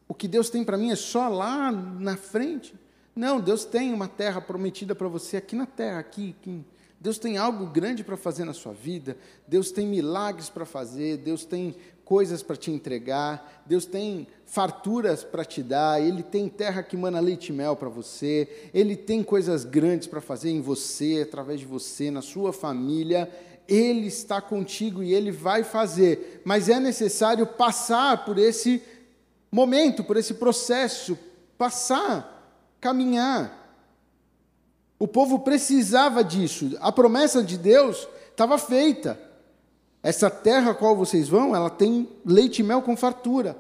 o 0.08 0.14
que 0.14 0.28
Deus 0.28 0.50
tem 0.50 0.64
para 0.64 0.78
mim 0.78 0.92
é 0.92 0.96
só 0.96 1.30
lá 1.30 1.72
na 1.72 2.18
frente? 2.18 2.74
Não, 3.20 3.42
Deus 3.42 3.66
tem 3.66 3.94
uma 3.94 4.08
terra 4.08 4.40
prometida 4.40 4.96
para 4.96 5.10
você 5.10 5.36
aqui 5.36 5.54
na 5.54 5.66
terra, 5.66 6.00
aqui, 6.00 6.34
aqui. 6.40 6.64
Deus 7.02 7.18
tem 7.18 7.36
algo 7.36 7.66
grande 7.66 8.02
para 8.02 8.16
fazer 8.16 8.46
na 8.46 8.54
sua 8.54 8.72
vida, 8.72 9.18
Deus 9.46 9.72
tem 9.72 9.86
milagres 9.86 10.48
para 10.48 10.66
fazer, 10.66 11.18
Deus 11.18 11.44
tem 11.44 11.76
coisas 12.06 12.42
para 12.42 12.56
te 12.56 12.72
entregar, 12.72 13.62
Deus 13.66 13.86
tem 13.86 14.26
farturas 14.46 15.22
para 15.22 15.44
te 15.44 15.62
dar, 15.62 16.02
Ele 16.02 16.24
tem 16.24 16.48
terra 16.48 16.82
que 16.82 16.96
mana 16.96 17.20
leite 17.20 17.50
e 17.50 17.52
mel 17.52 17.76
para 17.76 17.90
você, 17.90 18.70
Ele 18.74 18.96
tem 18.96 19.22
coisas 19.22 19.66
grandes 19.66 20.08
para 20.08 20.22
fazer 20.22 20.52
em 20.52 20.62
você, 20.62 21.26
através 21.28 21.60
de 21.60 21.66
você, 21.66 22.10
na 22.10 22.22
sua 22.22 22.54
família, 22.54 23.30
Ele 23.68 24.08
está 24.08 24.40
contigo 24.40 25.04
e 25.04 25.14
Ele 25.14 25.30
vai 25.30 25.66
fazer, 25.66 26.42
mas 26.46 26.70
é 26.70 26.80
necessário 26.80 27.46
passar 27.46 28.24
por 28.24 28.38
esse 28.38 28.82
momento, 29.52 30.06
por 30.06 30.16
esse 30.16 30.36
processo, 30.36 31.20
passar, 31.58 32.39
caminhar. 32.80 33.58
O 34.98 35.08
povo 35.08 35.40
precisava 35.40 36.24
disso. 36.24 36.78
A 36.82 36.92
promessa 36.92 37.44
de 37.44 37.58
Deus 37.58 38.08
estava 38.30 38.58
feita. 38.58 39.20
Essa 40.02 40.30
terra 40.30 40.72
a 40.72 40.76
qual 40.76 40.96
vocês 40.96 41.28
vão, 41.28 41.56
ela 41.56 41.70
tem 41.70 42.10
leite 42.26 42.60
e 42.60 42.64
mel 42.64 42.82
com 42.82 42.96
fartura. 42.96 43.58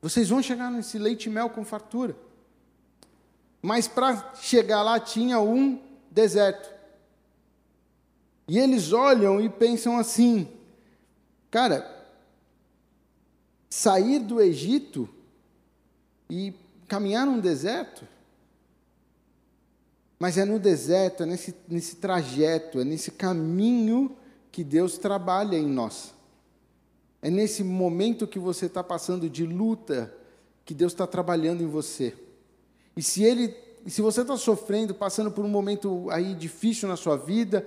Vocês 0.00 0.28
vão 0.28 0.42
chegar 0.42 0.70
nesse 0.70 0.98
leite 0.98 1.26
e 1.26 1.30
mel 1.30 1.50
com 1.50 1.64
fartura. 1.64 2.16
Mas 3.62 3.88
para 3.88 4.34
chegar 4.34 4.82
lá 4.82 5.00
tinha 5.00 5.40
um 5.40 5.80
deserto. 6.10 6.72
E 8.48 8.58
eles 8.58 8.92
olham 8.92 9.40
e 9.40 9.48
pensam 9.48 9.98
assim: 9.98 10.48
cara, 11.50 11.84
sair 13.68 14.20
do 14.20 14.40
Egito 14.40 15.08
e 16.30 16.54
caminhar 16.86 17.26
num 17.26 17.40
deserto, 17.40 18.06
mas 20.18 20.38
é 20.38 20.44
no 20.44 20.58
deserto, 20.58 21.22
é 21.22 21.26
nesse, 21.26 21.54
nesse 21.68 21.96
trajeto, 21.96 22.80
é 22.80 22.84
nesse 22.84 23.10
caminho 23.10 24.16
que 24.50 24.64
Deus 24.64 24.96
trabalha 24.96 25.56
em 25.56 25.66
nós. 25.66 26.14
É 27.20 27.30
nesse 27.30 27.62
momento 27.62 28.26
que 28.26 28.38
você 28.38 28.66
está 28.66 28.82
passando 28.82 29.28
de 29.28 29.44
luta 29.44 30.12
que 30.64 30.74
Deus 30.74 30.92
está 30.92 31.06
trabalhando 31.06 31.62
em 31.62 31.66
você. 31.66 32.14
E 32.96 33.02
se 33.02 33.22
Ele, 33.22 33.54
se 33.86 34.00
você 34.00 34.22
está 34.22 34.36
sofrendo, 34.36 34.94
passando 34.94 35.30
por 35.30 35.44
um 35.44 35.48
momento 35.48 36.08
aí 36.10 36.34
difícil 36.34 36.88
na 36.88 36.96
sua 36.96 37.16
vida, 37.16 37.66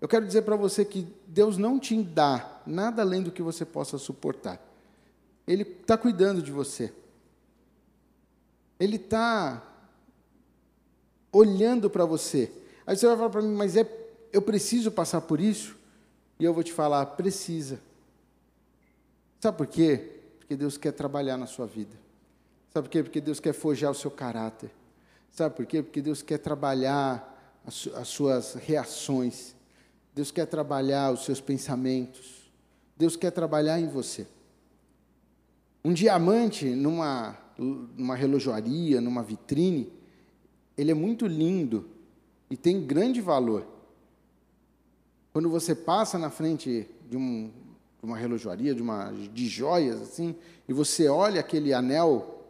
eu 0.00 0.08
quero 0.08 0.26
dizer 0.26 0.42
para 0.42 0.56
você 0.56 0.84
que 0.84 1.06
Deus 1.26 1.56
não 1.56 1.78
te 1.78 2.00
dá 2.02 2.60
nada 2.66 3.02
além 3.02 3.22
do 3.22 3.30
que 3.30 3.42
você 3.42 3.64
possa 3.64 3.96
suportar. 3.96 4.60
Ele 5.46 5.62
está 5.62 5.96
cuidando 5.96 6.42
de 6.42 6.50
você. 6.50 6.92
Ele 8.78 8.96
está 8.96 9.62
olhando 11.32 11.88
para 11.90 12.04
você. 12.04 12.50
Aí 12.86 12.96
você 12.96 13.06
vai 13.06 13.16
falar 13.16 13.30
para 13.30 13.42
mim, 13.42 13.54
mas 13.54 13.76
é, 13.76 13.86
eu 14.32 14.40
preciso 14.42 14.90
passar 14.90 15.20
por 15.22 15.40
isso? 15.40 15.76
E 16.38 16.44
eu 16.44 16.52
vou 16.52 16.62
te 16.62 16.72
falar, 16.72 17.04
precisa. 17.06 17.80
Sabe 19.40 19.58
por 19.58 19.66
quê? 19.66 20.20
Porque 20.38 20.56
Deus 20.56 20.76
quer 20.76 20.92
trabalhar 20.92 21.36
na 21.36 21.46
sua 21.46 21.66
vida. 21.66 21.96
Sabe 22.72 22.88
por 22.88 22.92
quê? 22.92 23.02
Porque 23.02 23.20
Deus 23.20 23.40
quer 23.40 23.52
forjar 23.52 23.90
o 23.90 23.94
seu 23.94 24.10
caráter. 24.10 24.70
Sabe 25.30 25.54
por 25.54 25.66
quê? 25.66 25.82
Porque 25.82 26.00
Deus 26.00 26.22
quer 26.22 26.38
trabalhar 26.38 27.60
as, 27.66 27.88
as 27.94 28.08
suas 28.08 28.54
reações. 28.54 29.54
Deus 30.14 30.30
quer 30.30 30.46
trabalhar 30.46 31.12
os 31.12 31.24
seus 31.24 31.40
pensamentos. 31.40 32.50
Deus 32.96 33.16
quer 33.16 33.30
trabalhar 33.30 33.78
em 33.78 33.88
você. 33.88 34.26
Um 35.84 35.92
diamante 35.92 36.66
numa, 36.66 37.36
numa 37.58 38.14
relojoaria, 38.14 39.00
numa 39.00 39.22
vitrine, 39.22 39.92
ele 40.76 40.90
é 40.90 40.94
muito 40.94 41.26
lindo 41.26 41.88
e 42.50 42.56
tem 42.56 42.84
grande 42.84 43.20
valor. 43.20 43.66
Quando 45.32 45.50
você 45.50 45.74
passa 45.74 46.18
na 46.18 46.30
frente 46.30 46.88
de, 47.08 47.16
um, 47.16 47.50
de 47.98 48.06
uma 48.06 48.16
relojoaria, 48.16 48.74
de, 48.74 48.82
uma, 48.82 49.10
de 49.10 49.46
joias, 49.46 50.00
assim, 50.00 50.34
e 50.68 50.72
você 50.72 51.08
olha 51.08 51.40
aquele 51.40 51.72
anel, 51.72 52.44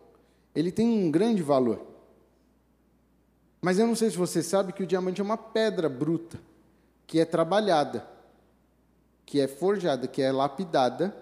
ele 0.55 0.71
tem 0.71 0.87
um 0.87 1.11
grande 1.11 1.43
valor. 1.43 1.85
Mas 3.61 3.79
eu 3.79 3.87
não 3.87 3.97
sei 3.97 4.11
se 4.11 4.17
você 4.17 4.43
sabe 4.43 4.73
que 4.73 4.83
o 4.83 4.87
diamante 4.87 5.21
é 5.21 5.25
uma 5.25 5.37
pedra 5.37 5.89
bruta, 5.89 6.39
que 7.07 7.19
é 7.19 7.25
trabalhada, 7.25 8.09
que 9.25 9.41
é 9.41 9.49
forjada, 9.49 10.07
que 10.07 10.23
é 10.23 10.31
lapidada, 10.31 11.17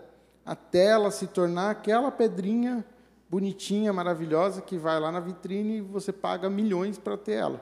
até 0.45 0.87
ela 0.87 1.11
se 1.11 1.27
tornar 1.27 1.71
aquela 1.71 2.11
pedrinha 2.11 2.85
bonitinha, 3.35 3.93
maravilhosa, 3.93 4.63
que 4.63 4.79
vai 4.79 5.01
lá 5.01 5.11
na 5.11 5.19
vitrine 5.19 5.79
e 5.79 5.81
você 5.81 6.13
paga 6.13 6.49
milhões 6.49 6.99
para 6.99 7.17
ter 7.17 7.33
ela. 7.33 7.61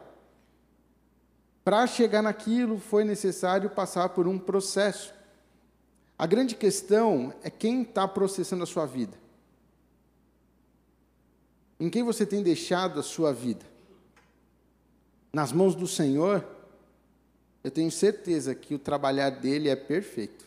Para 1.64 1.86
chegar 1.86 2.20
naquilo, 2.20 2.78
foi 2.78 3.04
necessário 3.04 3.70
passar 3.70 4.10
por 4.10 4.28
um 4.28 4.38
processo. 4.38 5.14
A 6.18 6.26
grande 6.26 6.54
questão 6.54 7.32
é 7.42 7.48
quem 7.48 7.80
está 7.80 8.06
processando 8.06 8.64
a 8.64 8.66
sua 8.66 8.84
vida. 8.84 9.16
Em 11.80 11.88
quem 11.88 12.02
você 12.02 12.26
tem 12.26 12.42
deixado 12.42 13.00
a 13.00 13.02
sua 13.02 13.32
vida? 13.32 13.64
Nas 15.32 15.52
mãos 15.52 15.74
do 15.74 15.86
Senhor, 15.86 16.46
eu 17.64 17.70
tenho 17.70 17.90
certeza 17.90 18.54
que 18.54 18.74
o 18.74 18.78
trabalhar 18.78 19.30
dele 19.30 19.70
é 19.70 19.76
perfeito. 19.76 20.44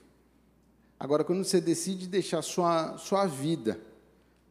Agora, 0.99 1.23
quando 1.23 1.43
você 1.43 1.59
decide 1.59 2.05
deixar 2.05 2.43
sua, 2.43 2.95
sua 2.99 3.25
vida 3.25 3.79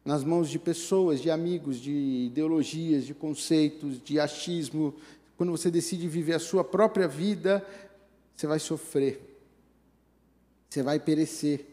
nas 0.05 0.23
mãos 0.23 0.51
de 0.51 0.59
pessoas, 0.59 1.21
de 1.21 1.31
amigos, 1.31 1.81
de 1.81 2.27
ideologias, 2.27 3.07
de 3.07 3.14
conceitos, 3.14 4.03
de 4.03 4.21
achismo. 4.21 4.95
Quando 5.37 5.51
você 5.51 5.71
decide 5.71 6.07
viver 6.07 6.35
a 6.35 6.38
sua 6.38 6.62
própria 6.62 7.09
vida, 7.09 7.67
você 8.37 8.47
vai 8.47 8.59
sofrer, 8.59 9.21
você 10.69 10.83
vai 10.83 11.01
perecer, 11.01 11.64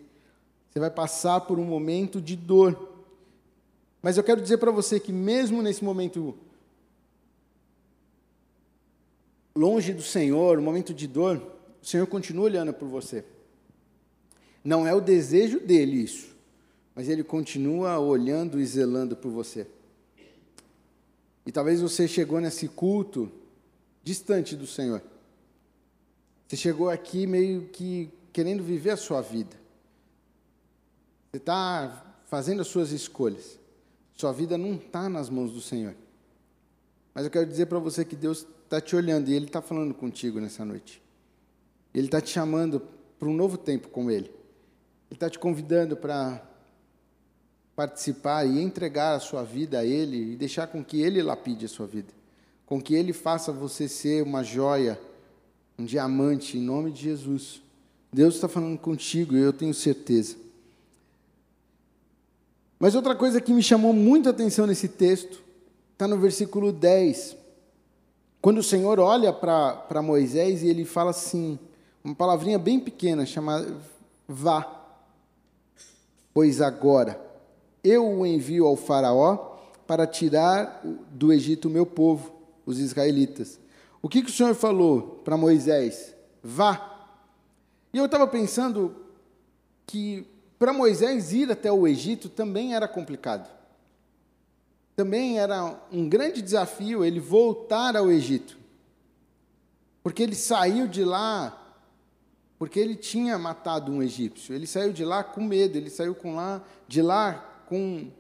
você 0.70 0.80
vai 0.80 0.90
passar 0.90 1.42
por 1.42 1.60
um 1.60 1.66
momento 1.66 2.22
de 2.22 2.38
dor. 2.38 2.90
Mas 4.02 4.18
eu 4.18 4.24
quero 4.24 4.42
dizer 4.42 4.58
para 4.58 4.72
você 4.72 5.00
que, 5.00 5.12
mesmo 5.12 5.62
nesse 5.62 5.84
momento 5.84 6.34
longe 9.54 9.94
do 9.94 10.02
Senhor, 10.02 10.58
um 10.58 10.64
momento 10.64 10.94
de 10.94 11.06
dor, 11.06 11.38
o 11.82 11.86
Senhor 11.86 12.08
continua 12.08 12.46
olhando 12.46 12.74
por 12.74 12.88
você. 12.88 13.26
Não 14.64 14.88
é 14.88 14.94
o 14.94 15.02
desejo 15.02 15.60
dele 15.60 15.98
isso 15.98 16.31
mas 16.96 17.10
Ele 17.10 17.24
continua 17.24 18.00
olhando 18.00 18.60
e 18.60 18.66
zelando 18.66 19.16
por 19.16 19.32
você. 19.32 19.68
E 21.46 21.52
talvez 21.52 21.82
você 21.82 22.08
chegou 22.08 22.40
nesse 22.40 22.68
culto 22.68 23.32
distante 24.04 24.56
do 24.56 24.68
Senhor. 24.68 25.02
Você 26.48 26.56
chegou 26.56 26.90
aqui 26.90 27.26
meio 27.26 27.70
que 27.70 28.12
querendo 28.34 28.64
viver 28.64 28.92
a 28.92 28.98
sua 28.98 29.22
vida. 29.22 29.56
Você 31.32 31.38
está 31.38 32.16
fazendo 32.26 32.62
as 32.62 32.68
suas 32.68 32.92
escolhas. 32.92 33.58
Sua 34.16 34.32
vida 34.32 34.58
não 34.58 34.76
está 34.76 35.10
nas 35.10 35.30
mãos 35.30 35.52
do 35.52 35.62
Senhor. 35.62 35.96
Mas 37.14 37.26
eu 37.26 37.32
quero 37.32 37.46
dizer 37.46 37.66
para 37.66 37.80
você 37.80 38.06
que 38.06 38.16
Deus 38.16 38.46
está 38.64 38.80
te 38.80 38.96
olhando 38.96 39.30
e 39.30 39.34
Ele 39.34 39.46
está 39.46 39.62
falando 39.62 39.94
contigo 39.94 40.40
nessa 40.40 40.64
noite. 40.64 41.02
Ele 41.94 42.08
está 42.08 42.22
te 42.22 42.30
chamando 42.30 42.82
para 43.18 43.28
um 43.28 43.34
novo 43.34 43.58
tempo 43.58 43.90
com 43.90 44.10
Ele. 44.12 44.28
Ele 44.28 45.18
está 45.18 45.30
te 45.30 45.40
convidando 45.40 45.98
para 45.98 46.51
participar 47.82 48.46
e 48.46 48.62
entregar 48.62 49.16
a 49.16 49.20
sua 49.20 49.44
vida 49.44 49.80
a 49.80 49.86
Ele 49.86 50.34
e 50.34 50.36
deixar 50.36 50.68
com 50.68 50.84
que 50.84 51.02
Ele 51.02 51.20
lapide 51.20 51.66
a 51.66 51.68
sua 51.68 51.88
vida, 51.88 52.14
com 52.64 52.80
que 52.80 52.94
Ele 52.94 53.12
faça 53.12 53.52
você 53.52 53.88
ser 53.88 54.22
uma 54.22 54.44
joia, 54.44 55.02
um 55.80 55.84
diamante 55.84 56.60
em 56.60 56.62
nome 56.62 56.92
de 56.92 57.02
Jesus. 57.02 57.60
Deus 58.14 58.36
está 58.36 58.48
falando 58.48 58.78
contigo, 58.78 59.36
eu 59.36 59.52
tenho 59.52 59.74
certeza. 59.74 60.36
Mas 62.78 62.94
outra 62.94 63.16
coisa 63.16 63.42
que 63.42 63.52
me 63.52 63.64
chamou 63.64 63.94
muito 63.94 64.28
a 64.28 64.32
atenção 64.32 64.68
nesse 64.68 64.88
texto 64.88 65.42
está 65.94 66.08
no 66.08 66.20
versículo 66.20 66.72
10. 66.72 67.36
Quando 68.40 68.60
o 68.60 68.64
Senhor 68.64 69.00
olha 69.00 69.34
para 69.34 70.04
Moisés 70.04 70.62
e 70.62 70.68
ele 70.68 70.86
fala 70.86 71.10
assim, 71.10 71.58
uma 72.04 72.14
palavrinha 72.14 72.60
bem 72.60 72.80
pequena, 72.80 73.26
chamada 73.26 73.76
vá. 74.28 74.72
Pois 76.32 76.62
agora 76.62 77.31
eu 77.84 78.08
o 78.08 78.26
envio 78.26 78.66
ao 78.66 78.76
Faraó 78.76 79.58
para 79.88 80.08
tirar 80.08 80.82
do 81.12 81.34
Egito 81.34 81.68
o 81.68 81.72
meu 81.72 81.86
povo, 81.86 82.34
os 82.66 82.80
israelitas. 82.80 83.60
O 84.02 84.10
que, 84.10 84.22
que 84.22 84.30
o 84.30 84.34
Senhor 84.34 84.56
falou 84.56 85.22
para 85.24 85.38
Moisés? 85.38 86.16
Vá. 86.44 87.10
E 87.94 87.98
eu 87.98 88.06
estava 88.06 88.28
pensando 88.28 88.96
que 89.86 90.26
para 90.58 90.74
Moisés 90.74 91.34
ir 91.34 91.52
até 91.52 91.72
o 91.72 91.88
Egito 91.88 92.30
também 92.30 92.74
era 92.74 92.88
complicado. 92.88 93.50
Também 94.96 95.40
era 95.40 95.80
um 95.92 96.08
grande 96.08 96.42
desafio 96.42 97.04
ele 97.04 97.20
voltar 97.20 97.98
ao 97.98 98.12
Egito. 98.12 98.58
Porque 100.04 100.24
ele 100.24 100.36
saiu 100.36 100.88
de 100.88 101.04
lá 101.04 101.62
porque 102.62 102.80
ele 102.80 102.94
tinha 102.94 103.40
matado 103.40 103.92
um 103.92 104.04
egípcio. 104.04 104.54
Ele 104.54 104.68
saiu 104.68 104.94
de 104.94 105.04
lá 105.04 105.24
com 105.24 105.44
medo, 105.44 105.80
ele 105.80 105.90
saiu 105.90 106.14
com 106.14 106.36
lá, 106.36 106.62
de 106.88 107.02
lá 107.02 107.51
com, 107.72 108.12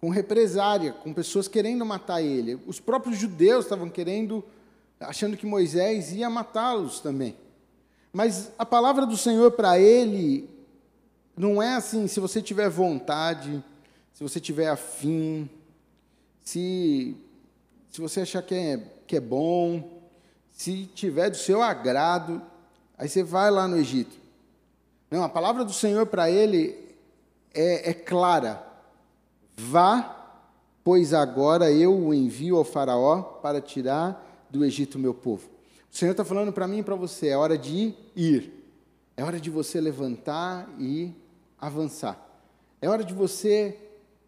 com 0.00 0.10
represária, 0.10 0.92
com 0.92 1.12
pessoas 1.12 1.48
querendo 1.48 1.84
matar 1.84 2.22
ele. 2.22 2.56
Os 2.68 2.78
próprios 2.78 3.18
judeus 3.18 3.64
estavam 3.64 3.90
querendo, 3.90 4.44
achando 5.00 5.36
que 5.36 5.44
Moisés 5.44 6.12
ia 6.12 6.30
matá-los 6.30 7.00
também. 7.00 7.36
Mas 8.12 8.52
a 8.56 8.64
palavra 8.64 9.04
do 9.04 9.16
Senhor 9.16 9.50
para 9.50 9.76
ele 9.76 10.48
não 11.36 11.60
é 11.60 11.74
assim, 11.74 12.06
se 12.06 12.20
você 12.20 12.40
tiver 12.40 12.68
vontade, 12.68 13.60
se 14.12 14.22
você 14.22 14.38
tiver 14.38 14.68
afim, 14.68 15.50
se, 16.44 17.16
se 17.90 18.00
você 18.00 18.20
achar 18.20 18.40
que 18.40 18.54
é, 18.54 18.80
que 19.04 19.16
é 19.16 19.20
bom, 19.20 20.00
se 20.52 20.88
tiver 20.94 21.28
do 21.28 21.36
seu 21.36 21.60
agrado, 21.60 22.40
aí 22.96 23.08
você 23.08 23.24
vai 23.24 23.50
lá 23.50 23.66
no 23.66 23.76
Egito. 23.76 24.16
Não, 25.10 25.24
a 25.24 25.28
palavra 25.28 25.64
do 25.64 25.72
Senhor 25.72 26.06
para 26.06 26.30
ele 26.30 26.89
é, 27.54 27.90
é 27.90 27.94
clara. 27.94 28.66
Vá, 29.56 30.38
pois 30.82 31.12
agora 31.12 31.70
eu 31.70 31.96
o 31.96 32.14
envio 32.14 32.56
ao 32.56 32.64
Faraó 32.64 33.22
para 33.22 33.60
tirar 33.60 34.46
do 34.48 34.64
Egito 34.64 34.98
meu 34.98 35.14
povo. 35.14 35.48
O 35.92 35.96
Senhor 35.96 36.12
está 36.12 36.24
falando 36.24 36.52
para 36.52 36.66
mim 36.66 36.78
e 36.78 36.82
para 36.82 36.94
você: 36.94 37.28
é 37.28 37.36
hora 37.36 37.58
de 37.58 37.94
ir, 38.14 38.52
é 39.16 39.24
hora 39.24 39.40
de 39.40 39.50
você 39.50 39.80
levantar 39.80 40.68
e 40.78 41.12
avançar, 41.60 42.18
é 42.80 42.88
hora 42.88 43.04
de 43.04 43.12
você 43.12 43.76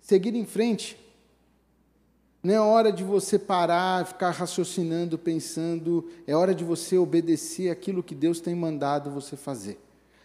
seguir 0.01 0.35
em 0.35 0.45
frente. 0.45 0.99
Não 2.43 2.53
é 2.53 2.61
hora 2.61 2.91
de 2.91 3.05
você 3.05 3.39
parar, 3.39 4.05
ficar 4.05 4.31
raciocinando, 4.31 5.17
pensando, 5.17 6.11
é 6.27 6.35
hora 6.35 6.53
de 6.53 6.65
você 6.65 6.99
obedecer 6.99 7.71
aquilo 7.71 8.03
que 8.03 8.17
Deus 8.17 8.41
tem 8.41 8.53
mandado 8.53 9.13
você 9.13 9.37
fazer. 9.37 9.79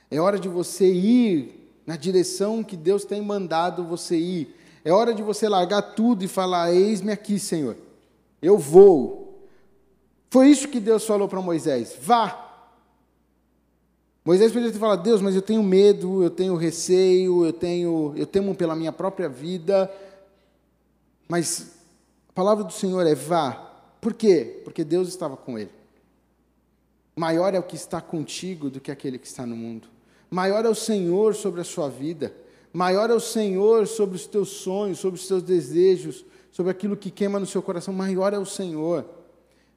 É 0.10 0.20
hora 0.20 0.40
de 0.40 0.50
você 0.50 0.92
ir 0.92 1.67
na 1.88 1.96
direção 1.96 2.62
que 2.62 2.76
Deus 2.76 3.06
tem 3.06 3.22
mandado 3.22 3.86
você 3.86 4.18
ir. 4.18 4.54
É 4.84 4.92
hora 4.92 5.14
de 5.14 5.24
você 5.24 5.48
largar 5.48 5.82
tudo 5.82 6.24
e 6.24 6.28
falar: 6.28 6.74
Eis-me 6.74 7.14
aqui, 7.14 7.40
Senhor. 7.40 7.78
Eu 8.42 8.58
vou. 8.58 9.48
Foi 10.30 10.50
isso 10.50 10.68
que 10.68 10.82
Deus 10.82 11.06
falou 11.06 11.30
para 11.30 11.42
Moisés: 11.42 11.96
vá. 12.02 12.44
Moisés 14.26 14.52
poderia 14.52 14.74
ter 14.74 14.80
falado: 14.80 15.02
Deus, 15.02 15.22
mas 15.22 15.34
eu 15.34 15.42
tenho 15.42 15.64
medo, 15.64 16.22
eu 16.22 16.30
tenho 16.30 16.58
receio, 16.58 17.46
eu 17.46 17.54
tenho, 17.54 18.14
eu 18.18 18.28
temo 18.28 18.54
pela 18.54 18.76
minha 18.76 18.92
própria 18.92 19.30
vida. 19.30 19.90
Mas 21.26 21.72
a 22.30 22.34
palavra 22.34 22.66
do 22.66 22.74
Senhor 22.74 23.08
é 23.08 23.16
vá. 23.16 23.54
Por 24.02 24.14
quê? 24.14 24.62
Porque 24.66 24.84
Deus 24.84 25.08
estava 25.08 25.38
com 25.38 25.58
ele. 25.58 25.72
Maior 27.16 27.54
é 27.56 27.60
o 27.60 27.64
que 27.64 27.76
está 27.76 28.00
contigo 28.00 28.70
do 28.70 28.80
que 28.80 28.92
aquele 28.92 29.18
que 29.18 29.26
está 29.26 29.46
no 29.46 29.56
mundo. 29.56 29.88
Maior 30.30 30.66
é 30.66 30.70
o 30.70 30.76
Senhor 30.76 31.36
sobre 31.36 31.62
a 31.62 31.64
sua 31.64 31.90
vida. 31.90 32.34
Maior 32.74 33.10
é 33.10 33.14
o 33.14 33.20
Senhor 33.20 33.88
sobre 33.88 34.16
os 34.16 34.28
teus 34.28 34.50
sonhos, 34.50 35.00
sobre 35.00 35.20
os 35.20 35.28
teus 35.28 35.42
desejos, 35.42 36.26
sobre 36.52 36.72
aquilo 36.72 36.98
que 36.98 37.10
queima 37.10 37.40
no 37.40 37.46
seu 37.46 37.62
coração. 37.62 37.94
Maior 37.94 38.34
é 38.34 38.38
o 38.38 38.46
Senhor. 38.46 39.06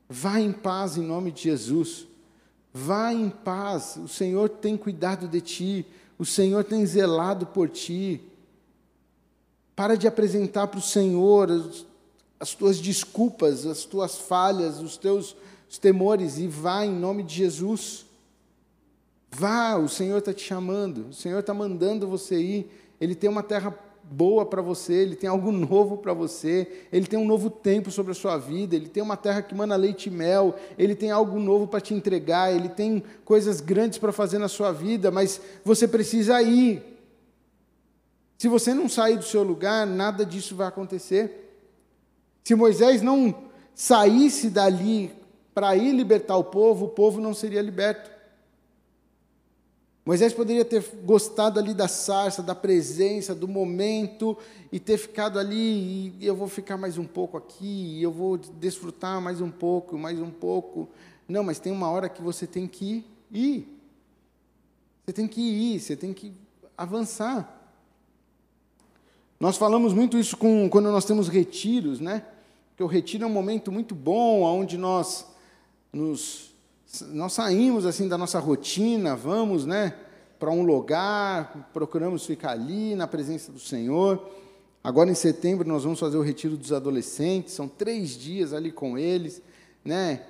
Vá 0.08 0.40
em 0.40 0.52
paz 0.52 0.96
em 0.96 1.02
nome 1.02 1.30
de 1.30 1.42
Jesus. 1.42 2.06
Vá 2.72 3.12
em 3.12 3.28
paz. 3.28 3.96
O 3.96 4.08
Senhor 4.08 4.48
tem 4.48 4.76
cuidado 4.76 5.28
de 5.28 5.40
ti. 5.40 5.86
O 6.18 6.24
Senhor 6.24 6.64
tem 6.64 6.84
zelado 6.84 7.46
por 7.46 7.68
ti. 7.68 8.20
Para 9.76 9.96
de 9.96 10.06
apresentar 10.06 10.66
para 10.66 10.78
o 10.78 10.82
Senhor 10.82 11.50
as, 11.50 11.86
as 12.38 12.54
tuas 12.54 12.80
desculpas, 12.80 13.66
as 13.66 13.84
tuas 13.84 14.16
falhas, 14.16 14.80
os 14.80 14.96
teus 14.96 15.36
os 15.70 15.78
temores 15.78 16.36
e 16.38 16.48
vá 16.48 16.84
em 16.84 16.92
nome 16.92 17.22
de 17.22 17.36
Jesus. 17.36 18.04
Vá, 19.30 19.76
o 19.76 19.88
Senhor 19.88 20.18
está 20.18 20.32
te 20.32 20.42
chamando, 20.42 21.08
o 21.10 21.12
Senhor 21.12 21.38
está 21.38 21.54
mandando 21.54 22.08
você 22.08 22.36
ir. 22.40 22.70
Ele 23.00 23.14
tem 23.14 23.30
uma 23.30 23.42
terra 23.42 23.74
boa 24.10 24.44
para 24.44 24.60
você, 24.60 24.94
Ele 24.94 25.14
tem 25.14 25.30
algo 25.30 25.52
novo 25.52 25.98
para 25.98 26.12
você, 26.12 26.86
Ele 26.92 27.06
tem 27.06 27.18
um 27.18 27.26
novo 27.26 27.48
tempo 27.48 27.90
sobre 27.90 28.10
a 28.10 28.14
sua 28.14 28.36
vida, 28.36 28.74
Ele 28.74 28.88
tem 28.88 29.02
uma 29.02 29.16
terra 29.16 29.40
que 29.40 29.54
mana 29.54 29.76
leite 29.76 30.06
e 30.06 30.10
mel, 30.10 30.56
Ele 30.76 30.96
tem 30.96 31.12
algo 31.12 31.38
novo 31.38 31.68
para 31.68 31.80
te 31.80 31.94
entregar, 31.94 32.52
Ele 32.52 32.68
tem 32.68 33.02
coisas 33.24 33.60
grandes 33.60 33.98
para 33.98 34.12
fazer 34.12 34.38
na 34.38 34.48
sua 34.48 34.72
vida, 34.72 35.10
mas 35.10 35.40
você 35.64 35.86
precisa 35.86 36.42
ir. 36.42 36.82
Se 38.36 38.48
você 38.48 38.74
não 38.74 38.88
sair 38.88 39.16
do 39.16 39.24
seu 39.24 39.42
lugar, 39.42 39.86
nada 39.86 40.26
disso 40.26 40.56
vai 40.56 40.66
acontecer. 40.66 41.46
Se 42.42 42.54
Moisés 42.54 43.02
não 43.02 43.34
saísse 43.74 44.50
dali 44.50 45.12
para 45.54 45.76
ir 45.76 45.92
libertar 45.92 46.36
o 46.36 46.44
povo, 46.44 46.86
o 46.86 46.88
povo 46.88 47.20
não 47.20 47.32
seria 47.32 47.62
liberto. 47.62 48.10
Moisés 50.04 50.32
poderia 50.32 50.64
ter 50.64 50.82
gostado 51.04 51.60
ali 51.60 51.74
da 51.74 51.86
sarça, 51.86 52.42
da 52.42 52.54
presença, 52.54 53.34
do 53.34 53.46
momento, 53.46 54.36
e 54.72 54.80
ter 54.80 54.96
ficado 54.96 55.38
ali, 55.38 56.14
e 56.18 56.26
eu 56.26 56.34
vou 56.34 56.48
ficar 56.48 56.76
mais 56.76 56.96
um 56.96 57.04
pouco 57.04 57.36
aqui, 57.36 57.98
e 57.98 58.02
eu 58.02 58.10
vou 58.10 58.38
desfrutar 58.38 59.20
mais 59.20 59.40
um 59.40 59.50
pouco, 59.50 59.98
mais 59.98 60.18
um 60.18 60.30
pouco. 60.30 60.88
Não, 61.28 61.44
mas 61.44 61.58
tem 61.58 61.72
uma 61.72 61.90
hora 61.90 62.08
que 62.08 62.22
você 62.22 62.46
tem 62.46 62.66
que 62.66 63.04
ir. 63.30 63.68
Você 65.06 65.12
tem 65.12 65.28
que 65.28 65.40
ir, 65.40 65.80
você 65.80 65.94
tem 65.96 66.14
que 66.14 66.32
avançar. 66.76 67.58
Nós 69.38 69.56
falamos 69.56 69.92
muito 69.92 70.18
isso 70.18 70.36
com, 70.36 70.68
quando 70.68 70.90
nós 70.90 71.04
temos 71.04 71.28
retiros, 71.28 72.00
né? 72.00 72.24
Porque 72.70 72.82
o 72.82 72.86
retiro 72.86 73.24
é 73.24 73.26
um 73.26 73.30
momento 73.30 73.70
muito 73.70 73.94
bom, 73.94 74.42
onde 74.42 74.76
nós 74.76 75.26
nos 75.92 76.49
nós 77.08 77.32
saímos 77.32 77.86
assim 77.86 78.08
da 78.08 78.18
nossa 78.18 78.38
rotina, 78.38 79.14
vamos, 79.14 79.64
né, 79.64 79.94
para 80.38 80.50
um 80.50 80.62
lugar, 80.62 81.70
procuramos 81.72 82.26
ficar 82.26 82.52
ali 82.52 82.94
na 82.94 83.06
presença 83.06 83.52
do 83.52 83.60
Senhor. 83.60 84.28
Agora 84.82 85.10
em 85.10 85.14
setembro 85.14 85.68
nós 85.68 85.84
vamos 85.84 86.00
fazer 86.00 86.16
o 86.16 86.22
retiro 86.22 86.56
dos 86.56 86.72
adolescentes, 86.72 87.54
são 87.54 87.68
três 87.68 88.10
dias 88.18 88.52
ali 88.52 88.72
com 88.72 88.98
eles, 88.98 89.40
né, 89.84 90.22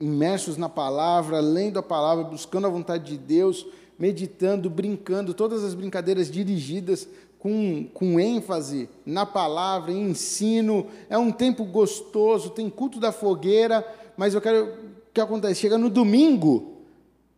imersos 0.00 0.56
na 0.56 0.68
palavra, 0.68 1.38
lendo 1.40 1.78
a 1.78 1.82
palavra, 1.82 2.24
buscando 2.24 2.66
a 2.66 2.70
vontade 2.70 3.04
de 3.04 3.18
Deus, 3.18 3.66
meditando, 3.98 4.68
brincando, 4.68 5.32
todas 5.32 5.62
as 5.62 5.74
brincadeiras 5.74 6.30
dirigidas 6.30 7.06
com, 7.38 7.86
com 7.94 8.18
ênfase 8.18 8.88
na 9.06 9.24
palavra, 9.24 9.92
em 9.92 10.10
ensino. 10.10 10.88
É 11.08 11.16
um 11.16 11.30
tempo 11.30 11.64
gostoso, 11.64 12.50
tem 12.50 12.68
culto 12.68 12.98
da 12.98 13.12
fogueira, 13.12 13.86
mas 14.16 14.34
eu 14.34 14.40
quero 14.40 14.93
que 15.14 15.20
acontece? 15.20 15.60
Chega 15.60 15.78
no 15.78 15.88
domingo, 15.88 16.82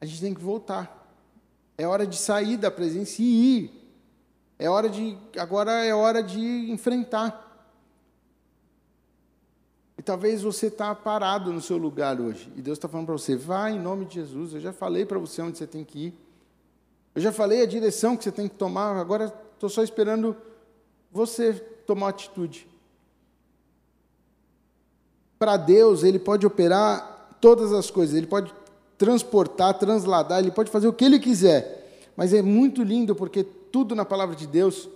a 0.00 0.06
gente 0.06 0.20
tem 0.20 0.34
que 0.34 0.40
voltar. 0.40 1.06
É 1.76 1.86
hora 1.86 2.06
de 2.06 2.16
sair 2.16 2.56
da 2.56 2.70
presença 2.70 3.20
e 3.20 3.24
ir. 3.24 3.70
É 4.58 4.70
hora 4.70 4.88
de, 4.88 5.16
agora 5.38 5.84
é 5.84 5.94
hora 5.94 6.22
de 6.22 6.70
enfrentar. 6.70 7.44
E 9.98 10.02
talvez 10.02 10.42
você 10.42 10.68
está 10.68 10.94
parado 10.94 11.52
no 11.52 11.60
seu 11.60 11.76
lugar 11.76 12.18
hoje. 12.18 12.50
E 12.56 12.62
Deus 12.62 12.78
está 12.78 12.88
falando 12.88 13.06
para 13.06 13.18
você, 13.18 13.36
vá 13.36 13.70
em 13.70 13.78
nome 13.78 14.06
de 14.06 14.14
Jesus. 14.14 14.54
Eu 14.54 14.60
já 14.60 14.72
falei 14.72 15.04
para 15.04 15.18
você 15.18 15.42
onde 15.42 15.58
você 15.58 15.66
tem 15.66 15.84
que 15.84 16.06
ir. 16.06 16.14
Eu 17.14 17.20
já 17.20 17.30
falei 17.30 17.62
a 17.62 17.66
direção 17.66 18.16
que 18.16 18.24
você 18.24 18.32
tem 18.32 18.48
que 18.48 18.54
tomar. 18.54 18.96
Agora 18.96 19.32
estou 19.54 19.68
só 19.68 19.82
esperando 19.82 20.34
você 21.12 21.52
tomar 21.86 22.08
atitude. 22.08 22.66
Para 25.38 25.58
Deus, 25.58 26.02
Ele 26.02 26.18
pode 26.18 26.46
operar 26.46 27.15
todas 27.40 27.72
as 27.72 27.90
coisas, 27.90 28.14
ele 28.14 28.27
pode 28.27 28.53
transportar, 28.99 29.79
transladar, 29.79 30.40
ele 30.40 30.51
pode 30.51 30.70
fazer 30.70 30.88
o 30.88 30.92
que 30.92 31.05
ele 31.05 31.18
quiser. 31.18 32.11
Mas 32.16 32.33
é 32.33 32.40
muito 32.42 32.83
lindo 32.83 33.14
porque 33.14 33.44
tudo 33.44 33.94
na 33.94 34.05
palavra 34.05 34.35
de 34.35 34.46
Deus 34.46 34.88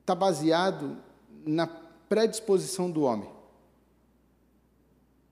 está 0.00 0.14
baseado 0.14 0.96
na 1.44 1.66
predisposição 2.08 2.90
do 2.90 3.02
homem. 3.02 3.28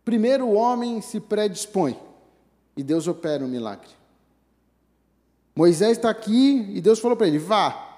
Primeiro 0.04 0.46
o 0.46 0.54
homem 0.54 1.00
se 1.00 1.20
predispõe. 1.20 1.98
e 2.76 2.82
Deus 2.82 3.06
opera 3.06 3.44
um 3.44 3.48
milagre. 3.48 3.88
Moisés 5.54 5.92
está 5.92 6.10
aqui 6.10 6.72
e 6.74 6.80
Deus 6.80 6.98
falou 6.98 7.16
para 7.16 7.28
ele: 7.28 7.38
vá. 7.38 7.92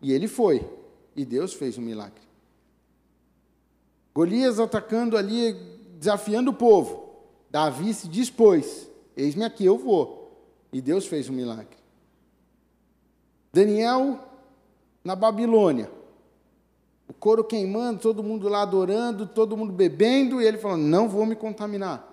E 0.00 0.12
ele 0.12 0.26
foi. 0.26 0.66
E 1.14 1.24
Deus 1.24 1.52
fez 1.52 1.76
um 1.76 1.82
milagre. 1.82 2.22
Golias 4.14 4.58
atacando 4.58 5.16
ali, 5.16 5.52
desafiando 5.98 6.50
o 6.50 6.54
povo. 6.54 7.01
Davi 7.52 7.92
se 7.92 8.08
dispôs: 8.08 8.88
eis-me 9.14 9.44
aqui, 9.44 9.66
eu 9.66 9.76
vou. 9.76 10.32
E 10.72 10.80
Deus 10.80 11.06
fez 11.06 11.28
um 11.28 11.34
milagre. 11.34 11.76
Daniel 13.52 14.18
na 15.04 15.14
Babilônia. 15.14 15.90
O 17.06 17.12
couro 17.12 17.44
queimando, 17.44 18.00
todo 18.00 18.22
mundo 18.22 18.48
lá 18.48 18.62
adorando, 18.62 19.26
todo 19.26 19.54
mundo 19.54 19.70
bebendo, 19.70 20.40
e 20.40 20.46
ele 20.46 20.56
falou: 20.56 20.78
Não 20.78 21.06
vou 21.10 21.26
me 21.26 21.36
contaminar. 21.36 22.08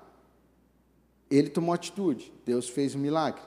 Ele 1.32 1.50
tomou 1.50 1.74
atitude, 1.74 2.34
Deus 2.46 2.68
fez 2.68 2.94
um 2.94 3.00
milagre. 3.00 3.42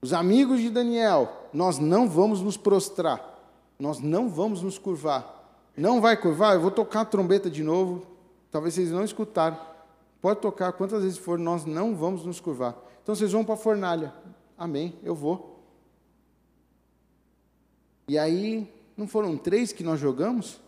Os 0.00 0.12
amigos 0.12 0.60
de 0.60 0.70
Daniel, 0.70 1.48
nós 1.52 1.78
não 1.78 2.08
vamos 2.08 2.40
nos 2.40 2.56
prostrar, 2.56 3.38
nós 3.76 3.98
não 3.98 4.28
vamos 4.28 4.62
nos 4.62 4.78
curvar. 4.78 5.38
Não 5.76 6.00
vai 6.00 6.16
curvar? 6.16 6.54
Eu 6.54 6.60
vou 6.60 6.70
tocar 6.70 7.00
a 7.00 7.04
trombeta 7.04 7.50
de 7.50 7.64
novo, 7.64 8.06
talvez 8.52 8.74
vocês 8.74 8.92
não 8.92 9.02
escutaram. 9.02 9.69
Pode 10.20 10.40
tocar 10.40 10.72
quantas 10.72 11.02
vezes 11.02 11.18
for, 11.18 11.38
nós 11.38 11.64
não 11.64 11.96
vamos 11.96 12.24
nos 12.24 12.40
curvar. 12.40 12.76
Então 13.02 13.14
vocês 13.14 13.32
vão 13.32 13.44
para 13.44 13.54
a 13.54 13.58
fornalha. 13.58 14.12
Amém, 14.56 14.94
eu 15.02 15.14
vou. 15.14 15.64
E 18.06 18.18
aí, 18.18 18.70
não 18.96 19.08
foram 19.08 19.36
três 19.36 19.72
que 19.72 19.82
nós 19.82 19.98
jogamos? 19.98 20.60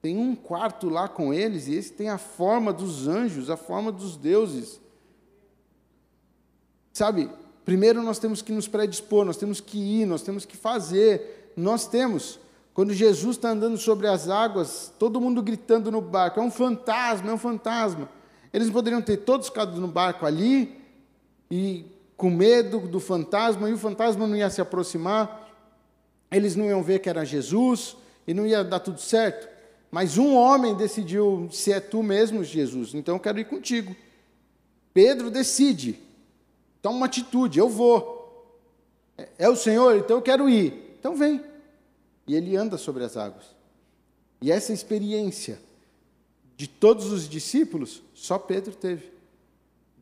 Tem 0.00 0.16
um 0.16 0.34
quarto 0.34 0.88
lá 0.88 1.08
com 1.08 1.34
eles, 1.34 1.66
e 1.66 1.74
esse 1.74 1.92
tem 1.92 2.08
a 2.08 2.16
forma 2.16 2.72
dos 2.72 3.06
anjos, 3.06 3.50
a 3.50 3.56
forma 3.56 3.92
dos 3.92 4.16
deuses. 4.16 4.80
Sabe, 6.92 7.30
primeiro 7.64 8.02
nós 8.02 8.18
temos 8.18 8.40
que 8.40 8.52
nos 8.52 8.66
predispor, 8.66 9.24
nós 9.24 9.36
temos 9.36 9.60
que 9.60 9.78
ir, 9.78 10.06
nós 10.06 10.22
temos 10.22 10.44
que 10.44 10.56
fazer. 10.56 11.52
Nós 11.56 11.86
temos. 11.86 12.38
Quando 12.72 12.94
Jesus 12.94 13.36
está 13.36 13.50
andando 13.50 13.76
sobre 13.76 14.06
as 14.06 14.28
águas, 14.28 14.92
todo 14.98 15.20
mundo 15.20 15.42
gritando 15.42 15.90
no 15.90 16.00
barco: 16.00 16.40
é 16.40 16.42
um 16.42 16.50
fantasma, 16.50 17.30
é 17.30 17.34
um 17.34 17.38
fantasma. 17.38 18.08
Eles 18.52 18.70
poderiam 18.70 19.02
ter 19.02 19.18
todos 19.18 19.48
ficado 19.48 19.80
no 19.80 19.88
barco 19.88 20.26
ali 20.26 20.80
e 21.50 21.84
com 22.16 22.30
medo 22.30 22.80
do 22.80 23.00
fantasma, 23.00 23.70
e 23.70 23.72
o 23.72 23.78
fantasma 23.78 24.26
não 24.26 24.36
ia 24.36 24.50
se 24.50 24.60
aproximar 24.60 25.40
eles 26.30 26.54
não 26.54 26.66
iam 26.66 26.82
ver 26.82 27.00
que 27.00 27.08
era 27.08 27.24
Jesus 27.24 27.96
e 28.26 28.32
não 28.32 28.46
ia 28.46 28.62
dar 28.62 28.80
tudo 28.80 29.00
certo. 29.00 29.48
Mas 29.90 30.16
um 30.16 30.34
homem 30.34 30.74
decidiu: 30.74 31.48
se 31.50 31.72
é 31.72 31.80
tu 31.80 32.02
mesmo, 32.02 32.44
Jesus, 32.44 32.94
então 32.94 33.16
eu 33.16 33.20
quero 33.20 33.40
ir 33.40 33.46
contigo. 33.46 33.94
Pedro 34.94 35.30
decide, 35.30 35.98
toma 36.80 36.98
uma 36.98 37.06
atitude: 37.06 37.58
eu 37.58 37.68
vou. 37.68 38.20
É, 39.18 39.28
é 39.38 39.48
o 39.48 39.56
Senhor, 39.56 39.96
então 39.96 40.18
eu 40.18 40.22
quero 40.22 40.48
ir. 40.48 40.96
Então 40.98 41.16
vem. 41.16 41.42
E 42.26 42.36
ele 42.36 42.56
anda 42.56 42.78
sobre 42.78 43.02
as 43.02 43.16
águas. 43.16 43.44
E 44.40 44.52
essa 44.52 44.72
experiência 44.72 45.58
de 46.60 46.68
todos 46.68 47.10
os 47.10 47.26
discípulos, 47.26 48.02
só 48.12 48.38
Pedro 48.38 48.74
teve. 48.74 49.10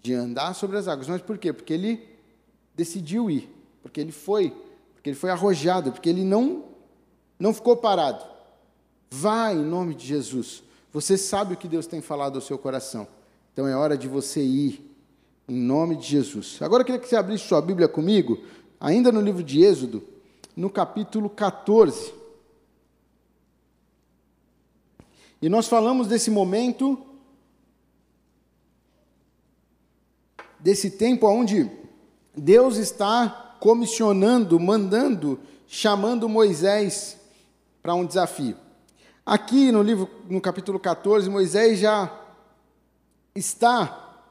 De 0.02 0.12
andar 0.12 0.54
sobre 0.54 0.76
as 0.76 0.88
águas. 0.88 1.06
Mas 1.06 1.22
por 1.22 1.38
quê? 1.38 1.52
Porque 1.52 1.72
ele 1.72 2.04
decidiu 2.74 3.30
ir. 3.30 3.48
Porque 3.80 4.00
ele 4.00 4.10
foi 4.10 4.52
porque 4.92 5.10
ele 5.10 5.16
foi 5.16 5.30
arrojado, 5.30 5.92
porque 5.92 6.08
ele 6.08 6.24
não, 6.24 6.64
não 7.38 7.54
ficou 7.54 7.76
parado. 7.76 8.24
Vá 9.08 9.52
em 9.52 9.64
nome 9.64 9.94
de 9.94 10.04
Jesus. 10.04 10.64
Você 10.92 11.16
sabe 11.16 11.54
o 11.54 11.56
que 11.56 11.68
Deus 11.68 11.86
tem 11.86 12.00
falado 12.00 12.34
ao 12.34 12.40
seu 12.40 12.58
coração. 12.58 13.06
Então 13.52 13.68
é 13.68 13.76
hora 13.76 13.96
de 13.96 14.08
você 14.08 14.42
ir 14.42 14.84
em 15.46 15.54
nome 15.54 15.94
de 15.94 16.08
Jesus. 16.08 16.58
Agora 16.60 16.80
eu 16.80 16.84
queria 16.84 17.00
que 17.00 17.06
você 17.06 17.14
abrisse 17.14 17.46
sua 17.46 17.62
Bíblia 17.62 17.86
comigo, 17.86 18.36
ainda 18.80 19.12
no 19.12 19.20
livro 19.20 19.44
de 19.44 19.62
Êxodo, 19.62 20.02
no 20.56 20.68
capítulo 20.68 21.30
14. 21.30 22.17
E 25.40 25.48
nós 25.48 25.68
falamos 25.68 26.08
desse 26.08 26.30
momento, 26.30 26.98
desse 30.58 30.90
tempo 30.90 31.28
onde 31.28 31.70
Deus 32.36 32.76
está 32.76 33.56
comissionando, 33.60 34.58
mandando, 34.58 35.38
chamando 35.66 36.28
Moisés 36.28 37.18
para 37.82 37.94
um 37.94 38.04
desafio. 38.04 38.56
Aqui 39.24 39.70
no 39.70 39.82
livro, 39.82 40.08
no 40.28 40.40
capítulo 40.40 40.80
14, 40.80 41.30
Moisés 41.30 41.78
já 41.78 42.12
está 43.34 44.24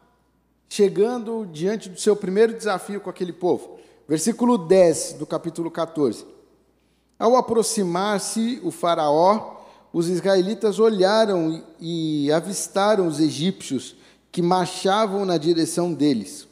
chegando 0.67 1.48
diante 1.52 1.88
do 1.88 2.00
seu 2.00 2.15
primeiro 2.15 2.54
desafio 2.54 3.00
com 3.00 3.10
aquele 3.10 3.32
povo. 3.32 3.80
Versículo 4.08 4.58
10 4.58 5.13
do 5.13 5.26
capítulo 5.26 5.72
14. 5.72 6.26
Ao 7.17 7.36
aproximar-se 7.36 8.60
o 8.63 8.72
Faraó, 8.72 9.57
os 9.97 10.10
israelitas 10.10 10.77
olharam 10.77 11.63
e 11.81 12.31
avistaram 12.31 13.07
os 13.07 13.19
egípcios 13.19 13.95
que 14.31 14.43
marchavam 14.43 15.25
na 15.25 15.39
direção 15.39 15.91
deles 15.91 16.47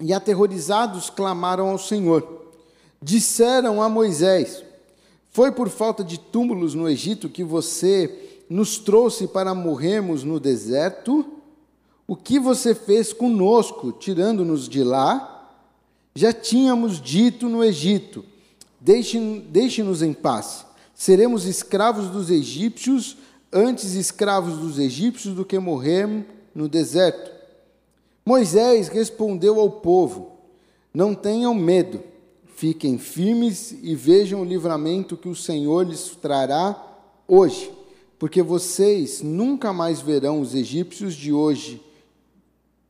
e 0.00 0.14
aterrorizados 0.14 1.10
clamaram 1.10 1.68
ao 1.68 1.76
Senhor. 1.76 2.46
Disseram 3.02 3.82
a 3.82 3.90
Moisés: 3.90 4.64
Foi 5.28 5.52
por 5.52 5.68
falta 5.68 6.02
de 6.02 6.18
túmulos 6.18 6.74
no 6.74 6.88
Egito 6.88 7.28
que 7.28 7.44
você 7.44 8.42
nos 8.48 8.78
trouxe 8.78 9.26
para 9.26 9.54
morrermos 9.54 10.24
no 10.24 10.40
deserto? 10.40 11.26
O 12.08 12.16
que 12.16 12.40
você 12.40 12.74
fez 12.74 13.12
conosco, 13.12 13.92
tirando-nos 13.92 14.66
de 14.66 14.82
lá? 14.82 15.46
Já 16.14 16.32
tínhamos 16.32 17.02
dito 17.02 17.50
no 17.50 17.62
Egito: 17.62 18.24
Deixe-nos 18.80 19.44
deixe 19.46 19.82
em 19.82 20.14
paz. 20.14 20.69
Seremos 21.00 21.46
escravos 21.46 22.10
dos 22.10 22.28
egípcios, 22.28 23.16
antes 23.50 23.94
escravos 23.94 24.58
dos 24.58 24.78
egípcios 24.78 25.34
do 25.34 25.46
que 25.46 25.58
morrermos 25.58 26.26
no 26.54 26.68
deserto. 26.68 27.30
Moisés 28.22 28.88
respondeu 28.88 29.58
ao 29.58 29.70
povo: 29.70 30.32
Não 30.92 31.14
tenham 31.14 31.54
medo, 31.54 32.02
fiquem 32.54 32.98
firmes 32.98 33.74
e 33.82 33.94
vejam 33.94 34.42
o 34.42 34.44
livramento 34.44 35.16
que 35.16 35.30
o 35.30 35.34
Senhor 35.34 35.88
lhes 35.88 36.14
trará 36.20 36.78
hoje, 37.26 37.72
porque 38.18 38.42
vocês 38.42 39.22
nunca 39.22 39.72
mais 39.72 40.02
verão 40.02 40.42
os 40.42 40.54
egípcios 40.54 41.14
de 41.14 41.32
hoje, 41.32 41.82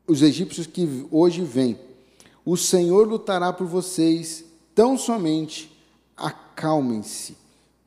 os 0.04 0.20
egípcios 0.20 0.66
que 0.66 1.06
hoje 1.12 1.42
vêm. 1.42 1.78
O 2.44 2.56
Senhor 2.56 3.06
lutará 3.06 3.52
por 3.52 3.68
vocês, 3.68 4.44
tão 4.74 4.98
somente 4.98 5.70
acalmem-se. 6.16 7.38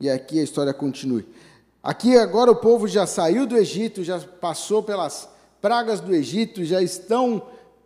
E 0.04 0.10
aqui 0.10 0.38
a 0.38 0.42
história 0.42 0.74
continua. 0.74 1.24
Aqui 1.82 2.18
agora 2.18 2.50
o 2.50 2.56
povo 2.56 2.86
já 2.86 3.06
saiu 3.06 3.46
do 3.46 3.56
Egito, 3.56 4.04
já 4.04 4.20
passou 4.20 4.82
pelas 4.82 5.26
pragas 5.62 5.98
do 5.98 6.14
Egito 6.14 6.62
já 6.62 6.82
estão 6.82 7.42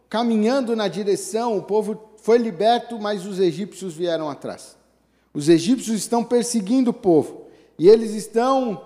caminhando 0.08 0.74
na 0.74 0.88
direção, 0.88 1.56
o 1.56 1.62
povo 1.62 2.10
foi 2.16 2.36
liberto, 2.38 2.98
mas 2.98 3.24
os 3.24 3.38
egípcios 3.38 3.94
vieram 3.94 4.28
atrás. 4.28 4.76
Os 5.32 5.48
egípcios 5.48 5.96
estão 5.96 6.24
perseguindo 6.24 6.90
o 6.90 6.92
povo, 6.92 7.46
e 7.78 7.88
eles 7.88 8.10
estão, 8.10 8.84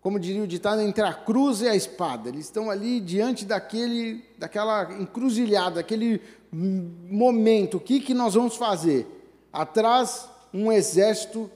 como 0.00 0.20
diria 0.20 0.44
o 0.44 0.46
ditado, 0.46 0.82
entre 0.82 1.02
a 1.02 1.12
cruz 1.12 1.62
e 1.62 1.68
a 1.68 1.74
espada. 1.74 2.28
Eles 2.28 2.44
estão 2.44 2.70
ali 2.70 3.00
diante 3.00 3.44
daquele, 3.44 4.24
daquela 4.38 4.84
encruzilhada, 5.00 5.80
aquele 5.80 6.20
momento. 6.52 7.78
O 7.78 7.80
que, 7.80 7.98
que 7.98 8.14
nós 8.14 8.34
vamos 8.34 8.54
fazer? 8.54 9.04
Atrás, 9.52 10.28
um 10.54 10.70
exército 10.70 11.50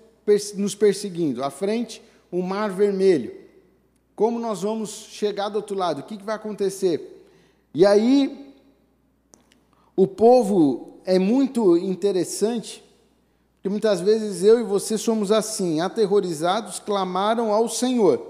nos 0.57 0.75
perseguindo. 0.75 1.43
À 1.43 1.51
frente, 1.51 2.03
o 2.31 2.43
mar 2.43 2.71
vermelho. 2.71 3.33
Como 4.15 4.39
nós 4.39 4.62
vamos 4.62 4.91
chegar 5.11 5.49
do 5.49 5.57
outro 5.57 5.77
lado? 5.77 6.01
O 6.01 6.03
que, 6.05 6.17
que 6.17 6.25
vai 6.25 6.37
acontecer? 6.37 7.25
E 7.75 7.85
aí, 7.85 8.55
o 9.95 10.07
povo 10.07 10.99
é 11.05 11.19
muito 11.19 11.77
interessante, 11.77 12.83
porque 13.57 13.69
muitas 13.69 14.01
vezes 14.01 14.43
eu 14.43 14.59
e 14.59 14.62
você 14.62 14.97
somos 14.97 15.31
assim, 15.31 15.81
aterrorizados, 15.81 16.79
clamaram 16.79 17.53
ao 17.53 17.69
Senhor. 17.69 18.21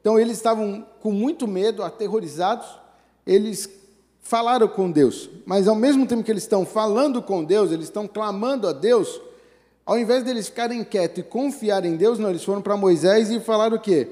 Então, 0.00 0.18
eles 0.18 0.36
estavam 0.36 0.86
com 1.00 1.12
muito 1.12 1.46
medo, 1.46 1.82
aterrorizados, 1.82 2.66
eles 3.26 3.68
falaram 4.24 4.66
com 4.66 4.90
Deus, 4.90 5.28
mas 5.44 5.68
ao 5.68 5.74
mesmo 5.74 6.06
tempo 6.06 6.24
que 6.24 6.30
eles 6.30 6.44
estão 6.44 6.64
falando 6.64 7.20
com 7.20 7.44
Deus, 7.44 7.70
eles 7.70 7.84
estão 7.84 8.08
clamando 8.08 8.66
a 8.66 8.72
Deus, 8.72 9.20
ao 9.86 9.98
invés 9.98 10.24
deles 10.24 10.48
ficarem 10.48 10.82
quietos 10.82 11.18
e 11.18 11.22
confiar 11.22 11.84
em 11.84 11.96
Deus, 11.96 12.18
não, 12.18 12.30
eles 12.30 12.44
foram 12.44 12.62
para 12.62 12.76
Moisés 12.76 13.30
e 13.30 13.38
falaram 13.38 13.76
o 13.76 13.80
quê? 13.80 14.08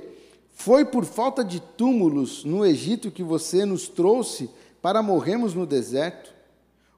Foi 0.52 0.85
por 0.85 1.04
falta 1.04 1.42
de 1.42 1.61
túmulos 1.61 2.44
no 2.44 2.64
Egito 2.64 3.11
que 3.11 3.22
você 3.22 3.64
nos 3.64 3.88
trouxe 3.88 4.50
para 4.82 5.02
morrermos 5.02 5.54
no 5.54 5.66
deserto? 5.66 6.32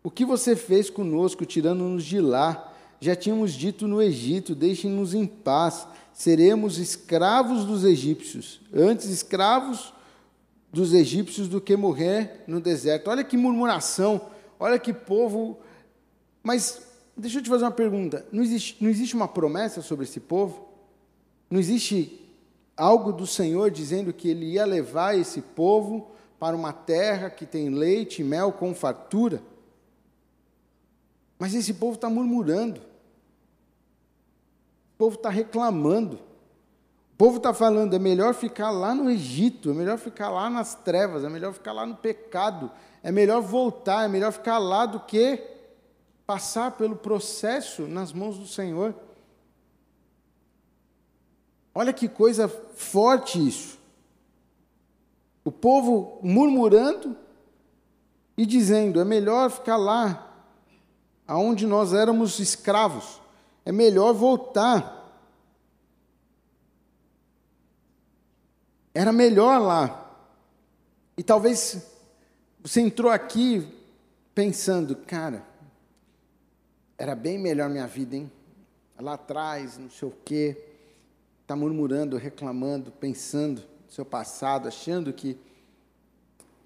O 0.03 0.11
que 0.11 0.25
você 0.25 0.57
fez 0.57 0.91
conosco, 0.91 1.47
tirando-nos 1.47 2.05
de 2.05 2.21
lá? 2.21 2.73
Já 3.01 3.15
tínhamos 3.15 3.53
dito 3.53 3.87
no 3.87 4.03
Egito: 4.03 4.55
deixem-nos 4.55 5.15
em 5.15 5.27
paz, 5.27 5.87
seremos 6.13 6.79
escravos 6.79 7.65
dos 7.65 7.85
egípcios. 7.85 8.61
Antes, 8.75 9.07
escravos 9.07 9.95
dos 10.73 10.93
egípcios 10.93 11.49
do 11.49 11.61
que 11.61 11.77
morrer 11.77 12.43
no 12.47 12.61
deserto. 12.61 13.09
Olha 13.09 13.23
que 13.23 13.37
murmuração, 13.37 14.21
olha 14.59 14.79
que 14.79 14.93
povo. 14.93 15.59
Mas 16.43 16.83
deixa 17.17 17.39
eu 17.39 17.43
te 17.43 17.49
fazer 17.49 17.65
uma 17.65 17.71
pergunta: 17.71 18.27
não 18.33 18.43
existe, 18.43 18.83
não 18.83 18.91
existe 18.91 19.15
uma 19.15 19.29
promessa 19.29 19.83
sobre 19.83 20.05
esse 20.05 20.21
povo? 20.21 20.69
Não 21.51 21.61
existe 21.61 22.21
algo 22.77 23.13
do 23.13 23.27
Senhor 23.27 23.71
dizendo 23.71 24.13
que 24.13 24.29
ele 24.29 24.47
ia 24.53 24.65
levar 24.65 25.17
esse 25.17 25.41
povo 25.41 26.11
para 26.39 26.57
uma 26.57 26.73
terra 26.73 27.31
que 27.31 27.47
tem 27.47 27.69
leite 27.69 28.23
e 28.23 28.25
mel 28.25 28.53
com 28.53 28.75
fartura? 28.75 29.43
Mas 31.39 31.55
esse 31.55 31.75
povo 31.75 31.95
está 31.95 32.09
murmurando, 32.09 32.81
o 34.95 34.99
povo 34.99 35.17
está 35.17 35.31
reclamando. 35.31 36.19
O 37.15 37.17
povo 37.17 37.37
está 37.37 37.55
falando, 37.55 37.95
é 37.95 37.99
melhor 37.99 38.35
ficar 38.35 38.73
lá 38.73 38.93
no 38.93 39.09
Egito, 39.09 39.71
é 39.71 39.73
melhor 39.73 39.97
ficar 39.99 40.31
lá 40.31 40.51
nas 40.51 40.75
trevas, 40.75 41.23
é 41.23 41.29
melhor 41.29 41.53
ficar 41.53 41.73
lá 41.73 41.87
no 41.87 41.95
pecado, 41.95 42.73
é 43.05 43.13
melhor 43.13 43.41
voltar, 43.41 44.05
é 44.05 44.09
melhor 44.09 44.33
ficar 44.33 44.59
lá 44.59 44.85
do 44.85 44.99
que 44.99 45.54
passar 46.27 46.73
pelo 46.73 46.97
processo 46.97 47.83
nas 47.83 48.13
mãos 48.13 48.39
do 48.39 48.47
Senhor. 48.47 48.95
Olha 51.75 51.93
que 51.93 52.09
coisa 52.09 52.49
forte 52.49 53.47
isso. 53.47 53.79
O 55.45 55.53
povo 55.53 56.19
murmurando 56.23 57.17
e 58.37 58.47
dizendo: 58.47 59.01
é 59.01 59.05
melhor 59.05 59.51
ficar 59.51 59.77
lá, 59.77 60.33
aonde 61.27 61.67
nós 61.67 61.93
éramos 61.93 62.39
escravos, 62.39 63.21
é 63.65 63.73
melhor 63.73 64.15
voltar. 64.15 65.03
Era 68.95 69.13
melhor 69.13 69.59
lá. 69.61 70.01
E 71.17 71.23
talvez 71.23 71.85
você 72.63 72.81
entrou 72.81 73.11
aqui 73.11 73.69
pensando, 74.35 74.95
cara, 74.95 75.45
era 76.97 77.15
bem 77.15 77.39
melhor 77.39 77.69
minha 77.69 77.87
vida, 77.87 78.17
hein? 78.17 78.31
Lá 78.99 79.15
atrás, 79.15 79.77
não 79.79 79.91
sei 79.91 80.09
o 80.09 80.15
quê. 80.25 80.57
Está 81.43 81.57
murmurando, 81.57 82.17
reclamando, 82.17 82.91
pensando 82.93 83.63
no 83.87 83.93
seu 83.93 84.05
passado, 84.05 84.69
achando 84.69 85.13
que. 85.13 85.37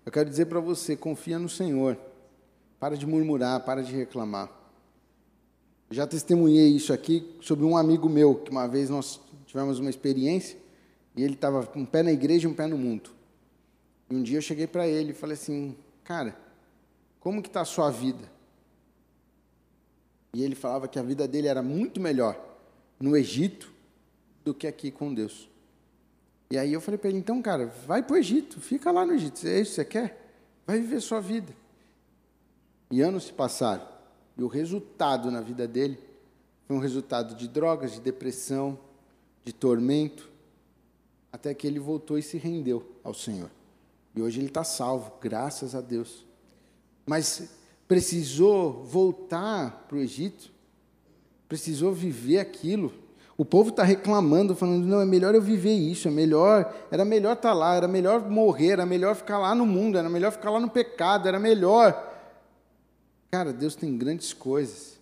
Eu 0.05 0.13
quero 0.13 0.29
dizer 0.29 0.47
para 0.47 0.61
você, 0.61 0.97
confia 0.97 1.39
no 1.39 1.49
Senhor. 1.49 1.99
Para 2.79 2.97
de 2.97 3.07
murmurar, 3.07 3.61
para 3.65 3.83
de 3.83 3.95
reclamar. 3.95 4.51
Eu 5.91 5.97
já 5.97 6.07
testemunhei 6.07 6.69
isso 6.69 6.93
aqui 6.93 7.37
sobre 7.41 7.65
um 7.65 7.77
amigo 7.77 8.09
meu, 8.09 8.37
que 8.37 8.51
uma 8.51 8.69
vez 8.69 8.91
nós 8.91 9.21
tivemos 9.47 9.79
uma 9.79 9.91
experiência 9.91 10.59
e 11.17 11.23
ele 11.25 11.35
estava 11.35 11.67
com 11.67 11.81
um 11.81 11.87
pé 11.87 12.03
na 12.03 12.13
igreja 12.13 12.47
e 12.47 12.51
um 12.51 12.55
pé 12.55 12.67
no 12.67 12.77
mundo. 12.77 13.11
E 14.11 14.15
um 14.15 14.23
dia 14.23 14.39
eu 14.39 14.43
cheguei 14.43 14.67
para 14.67 14.87
ele 14.87 15.11
e 15.11 15.15
falei 15.15 15.35
assim, 15.35 15.75
cara, 16.05 16.37
como 17.19 17.43
que 17.43 17.49
está 17.49 17.63
a 17.63 17.65
sua 17.65 17.91
vida? 17.91 18.38
E 20.33 20.43
ele 20.43 20.55
falava 20.55 20.89
que 20.89 20.99
a 20.99 21.03
vida 21.03 21.27
dele 21.27 21.49
era 21.49 21.63
muito 21.63 22.01
melhor 22.01 22.39
no 23.01 23.17
Egito 23.17 23.73
do 24.45 24.53
que 24.53 24.67
aqui 24.67 24.91
com 24.91 25.13
Deus. 25.13 25.49
E 26.51 26.57
aí 26.57 26.73
eu 26.73 26.81
falei 26.81 26.99
para 26.99 27.11
ele, 27.11 27.19
então, 27.19 27.43
cara, 27.43 27.67
vai 27.87 28.03
para 28.03 28.15
o 28.15 28.17
Egito, 28.17 28.61
fica 28.61 28.91
lá 28.91 29.05
no 29.05 29.13
Egito, 29.13 29.47
é 29.47 29.61
isso 29.61 29.71
que 29.71 29.77
você 29.77 29.85
quer? 29.85 30.33
Vai 30.67 30.81
viver 30.81 31.01
sua 31.01 31.21
vida. 31.21 31.55
E 32.91 33.03
anos 33.03 33.25
se 33.25 33.33
passaram, 33.33 33.87
e 34.37 34.43
o 34.43 34.47
resultado 34.47 35.31
na 35.31 35.41
vida 35.41 35.69
dele 35.69 35.99
foi 36.67 36.77
um 36.77 36.81
resultado 36.81 37.35
de 37.35 37.47
drogas, 37.47 37.93
de 37.93 38.01
depressão, 38.01 38.79
de 39.45 39.53
tormento, 39.53 40.31
até 41.31 41.53
que 41.53 41.67
ele 41.67 41.79
voltou 41.79 42.19
e 42.19 42.23
se 42.23 42.39
rendeu 42.39 42.97
ao 43.05 43.13
Senhor. 43.13 43.51
E 44.15 44.23
hoje 44.23 44.41
ele 44.41 44.49
está 44.49 44.65
salvo, 44.65 45.13
graças 45.21 45.75
a 45.75 45.81
Deus. 45.81 46.25
Mas 47.05 47.51
precisou 47.89 48.85
voltar 48.85 49.87
para 49.89 49.97
o 49.97 50.01
Egito, 50.01 50.53
precisou 51.49 51.93
viver 51.93 52.39
aquilo. 52.39 52.93
O 53.37 53.45
povo 53.45 53.71
está 53.71 53.83
reclamando, 53.83 54.55
falando: 54.55 54.85
não, 54.85 55.01
é 55.01 55.07
melhor 55.07 55.35
eu 55.35 55.41
viver 55.41 55.73
isso, 55.73 56.07
é 56.07 56.11
melhor, 56.11 56.73
era 56.91 57.05
melhor 57.05 57.33
estar 57.33 57.51
tá 57.51 57.55
lá, 57.55 57.75
era 57.75 57.89
melhor 57.89 58.29
morrer, 58.29 58.73
era 58.73 58.87
melhor 58.87 59.17
ficar 59.17 59.39
lá 59.39 59.55
no 59.55 59.65
mundo, 59.65 59.97
era 59.97 60.09
melhor 60.11 60.31
ficar 60.31 60.51
lá 60.51 60.61
no 60.61 60.69
pecado, 60.69 61.27
era 61.27 61.39
melhor. 61.39 62.05
Cara, 63.31 63.53
Deus 63.53 63.75
tem 63.75 63.97
grandes 63.97 64.33
coisas 64.33 64.98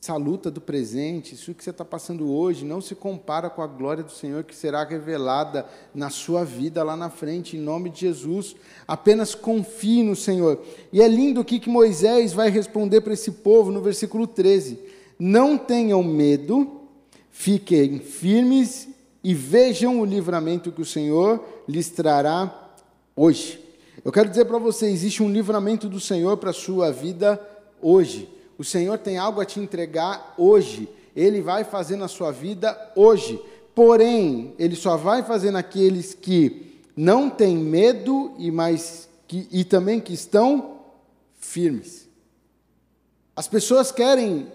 essa 0.00 0.14
luta 0.16 0.48
do 0.48 0.60
presente, 0.60 1.34
isso 1.34 1.52
que 1.52 1.62
você 1.62 1.70
está 1.70 1.84
passando 1.84 2.32
hoje, 2.32 2.64
não 2.64 2.80
se 2.80 2.94
compara 2.94 3.50
com 3.50 3.60
a 3.60 3.66
glória 3.66 4.04
do 4.04 4.12
Senhor 4.12 4.44
que 4.44 4.54
será 4.54 4.84
revelada 4.84 5.66
na 5.92 6.08
sua 6.08 6.44
vida 6.44 6.84
lá 6.84 6.96
na 6.96 7.10
frente, 7.10 7.56
em 7.56 7.60
nome 7.60 7.90
de 7.90 8.02
Jesus. 8.02 8.54
Apenas 8.86 9.34
confie 9.34 10.04
no 10.04 10.14
Senhor. 10.14 10.62
E 10.92 11.02
é 11.02 11.08
lindo 11.08 11.40
o 11.40 11.44
que 11.44 11.68
Moisés 11.68 12.32
vai 12.32 12.48
responder 12.48 13.00
para 13.00 13.12
esse 13.12 13.32
povo 13.32 13.72
no 13.72 13.82
versículo 13.82 14.26
13: 14.26 14.78
Não 15.18 15.58
tenham 15.58 16.02
medo, 16.02 16.80
fiquem 17.30 17.98
firmes 17.98 18.88
e 19.22 19.34
vejam 19.34 20.00
o 20.00 20.04
livramento 20.04 20.70
que 20.70 20.80
o 20.80 20.86
Senhor 20.86 21.44
lhes 21.68 21.90
trará 21.90 22.70
hoje. 23.16 23.60
Eu 24.04 24.12
quero 24.12 24.30
dizer 24.30 24.44
para 24.44 24.58
você: 24.58 24.86
existe 24.86 25.24
um 25.24 25.30
livramento 25.30 25.88
do 25.88 25.98
Senhor 25.98 26.36
para 26.36 26.50
a 26.50 26.54
sua 26.54 26.92
vida 26.92 27.40
hoje. 27.82 28.37
O 28.58 28.64
Senhor 28.64 28.98
tem 28.98 29.16
algo 29.16 29.40
a 29.40 29.44
te 29.44 29.60
entregar 29.60 30.34
hoje. 30.36 30.88
Ele 31.14 31.40
vai 31.40 31.62
fazer 31.62 31.96
na 31.96 32.08
sua 32.08 32.32
vida 32.32 32.76
hoje. 32.96 33.40
Porém, 33.72 34.52
ele 34.58 34.74
só 34.74 34.96
vai 34.96 35.22
fazer 35.22 35.52
naqueles 35.52 36.12
que 36.12 36.82
não 36.96 37.30
têm 37.30 37.56
medo 37.56 38.34
e 38.36 38.50
mais 38.50 39.08
que, 39.28 39.46
e 39.52 39.64
também 39.64 40.00
que 40.00 40.12
estão 40.12 40.78
firmes. 41.36 42.08
As 43.36 43.46
pessoas 43.46 43.92
querem 43.92 44.50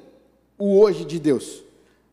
o 0.58 0.78
hoje 0.78 1.06
de 1.06 1.18
Deus. 1.18 1.64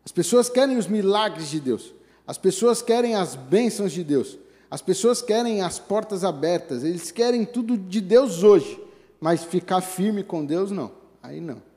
As 0.05 0.13
pessoas 0.13 0.49
querem 0.49 0.77
os 0.77 0.87
milagres 0.87 1.49
de 1.49 1.59
Deus. 1.59 1.93
As 2.25 2.39
pessoas 2.39 2.81
querem 2.81 3.17
as 3.17 3.35
bênçãos 3.35 3.91
de 3.91 4.05
Deus. 4.05 4.39
As 4.71 4.81
pessoas 4.81 5.21
querem 5.21 5.63
as 5.63 5.81
portas 5.81 6.23
abertas. 6.23 6.85
Eles 6.85 7.11
querem 7.11 7.45
tudo 7.45 7.77
de 7.77 8.01
Deus 8.01 8.45
hoje. 8.45 8.81
Mas 9.21 9.43
ficar 9.43 9.81
firme 9.81 10.23
com 10.23 10.45
Deus, 10.45 10.71
não. 10.71 10.93
Aí 11.21 11.41
não. 11.41 11.70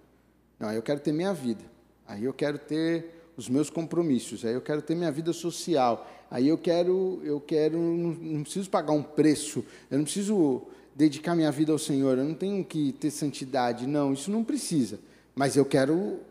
Não, 0.63 0.69
aí 0.69 0.77
eu 0.77 0.81
quero 0.81 1.01
ter 1.01 1.11
minha 1.11 1.33
vida. 1.33 1.61
Aí 2.07 2.23
eu 2.23 2.31
quero 2.31 2.57
ter 2.57 3.27
os 3.35 3.49
meus 3.49 3.69
compromissos. 3.69 4.45
Aí 4.45 4.53
eu 4.53 4.61
quero 4.61 4.81
ter 4.81 4.95
minha 4.95 5.11
vida 5.11 5.33
social. 5.33 6.09
Aí 6.31 6.47
eu 6.47 6.57
quero, 6.57 7.19
eu 7.21 7.41
quero, 7.41 7.77
não, 7.77 8.11
não 8.13 8.43
preciso 8.43 8.69
pagar 8.69 8.93
um 8.93 9.03
preço. 9.03 9.65
Eu 9.91 9.97
não 9.97 10.05
preciso 10.05 10.61
dedicar 10.95 11.35
minha 11.35 11.51
vida 11.51 11.73
ao 11.73 11.77
Senhor. 11.77 12.17
Eu 12.17 12.23
não 12.23 12.33
tenho 12.33 12.63
que 12.63 12.93
ter 12.93 13.11
santidade. 13.11 13.85
Não, 13.85 14.13
isso 14.13 14.31
não 14.31 14.41
precisa. 14.41 15.01
Mas 15.35 15.57
eu 15.57 15.65
quero, 15.65 16.21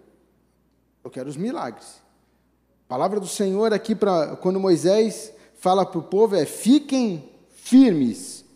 eu 1.05 1.11
quero 1.11 1.29
os 1.29 1.37
milagres. 1.37 2.01
A 2.87 2.88
palavra 2.88 3.21
do 3.21 3.29
Senhor 3.29 3.71
aqui 3.75 3.95
para 3.95 4.35
quando 4.37 4.59
Moisés 4.59 5.31
fala 5.57 5.85
para 5.85 5.99
o 5.99 6.05
povo 6.05 6.37
é: 6.37 6.47
fiquem 6.47 7.29
firmes 7.51 8.47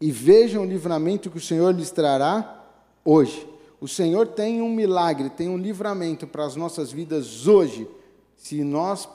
e 0.00 0.12
vejam 0.12 0.62
o 0.62 0.64
livramento 0.64 1.28
que 1.28 1.38
o 1.38 1.40
Senhor 1.40 1.74
lhes 1.74 1.90
trará 1.90 2.64
hoje. 3.04 3.47
O 3.80 3.86
Senhor 3.86 4.26
tem 4.26 4.60
um 4.60 4.68
milagre, 4.68 5.30
tem 5.30 5.48
um 5.48 5.56
livramento 5.56 6.26
para 6.26 6.44
as 6.44 6.56
nossas 6.56 6.90
vidas 6.90 7.46
hoje, 7.46 7.88
se 8.36 8.62
nós 8.62 9.08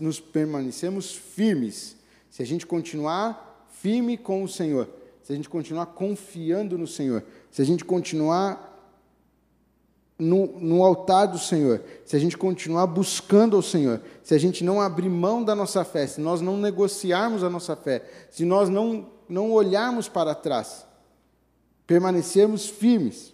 nos 0.00 0.20
permanecemos 0.20 1.14
firmes, 1.14 1.96
se 2.30 2.42
a 2.42 2.46
gente 2.46 2.66
continuar 2.66 3.68
firme 3.68 4.16
com 4.16 4.42
o 4.42 4.48
Senhor, 4.48 4.88
se 5.22 5.32
a 5.32 5.36
gente 5.36 5.48
continuar 5.48 5.86
confiando 5.86 6.76
no 6.76 6.86
Senhor, 6.86 7.22
se 7.50 7.60
a 7.60 7.64
gente 7.64 7.84
continuar 7.84 8.72
no, 10.18 10.46
no, 10.58 10.84
altar 10.84 11.26
do 11.26 11.38
Senhor, 11.38 11.82
se 12.04 12.14
a 12.14 12.18
gente 12.18 12.36
continuar 12.36 12.86
buscando 12.86 13.56
ao 13.56 13.62
Senhor, 13.62 14.00
se 14.22 14.34
a 14.34 14.38
gente 14.38 14.62
não 14.62 14.80
abrir 14.80 15.08
mão 15.08 15.42
da 15.42 15.54
nossa 15.54 15.84
fé, 15.84 16.06
se 16.06 16.20
nós 16.20 16.40
não 16.40 16.56
negociarmos 16.56 17.42
a 17.42 17.50
nossa 17.50 17.74
fé, 17.74 18.02
se 18.30 18.44
nós 18.44 18.68
não, 18.68 19.10
não 19.28 19.50
olharmos 19.50 20.08
para 20.08 20.34
trás, 20.34 20.86
permanecermos 21.86 22.68
firmes, 22.68 23.33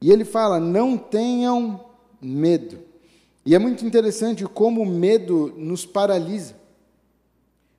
e 0.00 0.10
ele 0.10 0.24
fala: 0.24 0.58
não 0.58 0.96
tenham 0.96 1.84
medo. 2.20 2.78
E 3.44 3.54
é 3.54 3.58
muito 3.58 3.84
interessante 3.84 4.44
como 4.44 4.82
o 4.82 4.86
medo 4.86 5.52
nos 5.56 5.84
paralisa, 5.84 6.54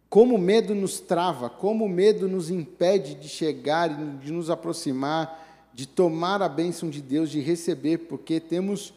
como 0.10 0.36
o 0.36 0.40
medo 0.40 0.76
nos 0.76 1.00
trava, 1.00 1.50
como 1.50 1.86
o 1.86 1.90
medo 1.90 2.28
nos 2.28 2.50
impede 2.50 3.16
de 3.16 3.30
chegar, 3.30 3.88
de 4.20 4.32
nos 4.32 4.50
aproximar, 4.50 5.70
de 5.74 5.88
tomar 5.88 6.42
a 6.42 6.50
bênção 6.50 6.90
de 6.90 7.02
Deus, 7.02 7.30
de 7.30 7.40
receber, 7.40 8.00
porque 8.00 8.40
temos 8.40 8.94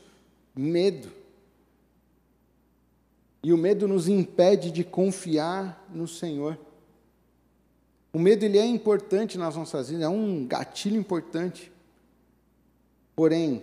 medo. 0.54 1.08
E 3.42 3.52
o 3.52 3.58
medo 3.58 3.86
nos 3.86 4.08
impede 4.08 4.70
de 4.70 4.82
confiar 4.82 5.86
no 5.92 6.08
Senhor. 6.08 6.58
O 8.10 8.18
medo 8.18 8.44
ele 8.44 8.58
é 8.58 8.64
importante 8.64 9.36
nas 9.36 9.54
nossas 9.54 9.90
vidas, 9.90 10.04
é 10.04 10.08
um 10.08 10.46
gatilho 10.46 10.96
importante. 10.96 11.70
Porém, 13.14 13.62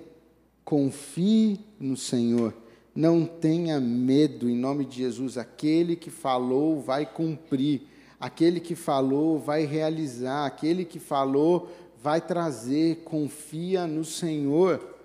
confie 0.64 1.60
no 1.80 1.98
Senhor. 1.98 2.54
Não 2.96 3.26
tenha 3.26 3.80
medo, 3.80 4.50
em 4.50 4.56
nome 4.56 4.86
de 4.86 4.98
Jesus. 4.98 5.38
Aquele 5.38 5.96
que 5.96 6.10
falou 6.10 6.80
vai 6.80 7.06
cumprir. 7.06 7.88
aquele 8.20 8.60
que 8.60 8.76
falou 8.76 9.40
vai 9.40 9.66
realizar, 9.66 10.46
aquele 10.46 10.86
que 10.86 11.00
falou 11.00 11.70
vai 12.04 12.22
trazer, 12.22 12.98
confia 13.04 13.88
no 13.88 14.06
Senhor. 14.06 14.96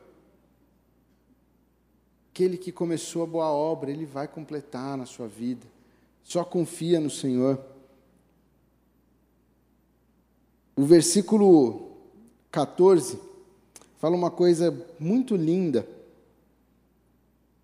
Aquele 2.30 2.58
que 2.58 2.70
começou 2.70 3.22
a 3.22 3.26
boa 3.26 3.50
obra, 3.50 3.90
ele 3.90 4.04
vai 4.04 4.28
completar 4.28 4.96
na 4.98 5.06
sua 5.06 5.26
vida. 5.26 5.66
Só 6.22 6.44
confia 6.44 7.00
no 7.00 7.08
Senhor. 7.08 7.58
O 10.76 10.84
versículo 10.84 11.92
14 12.50 13.18
fala 13.98 14.16
uma 14.16 14.30
coisa 14.30 14.76
muito 14.98 15.36
linda. 15.36 15.86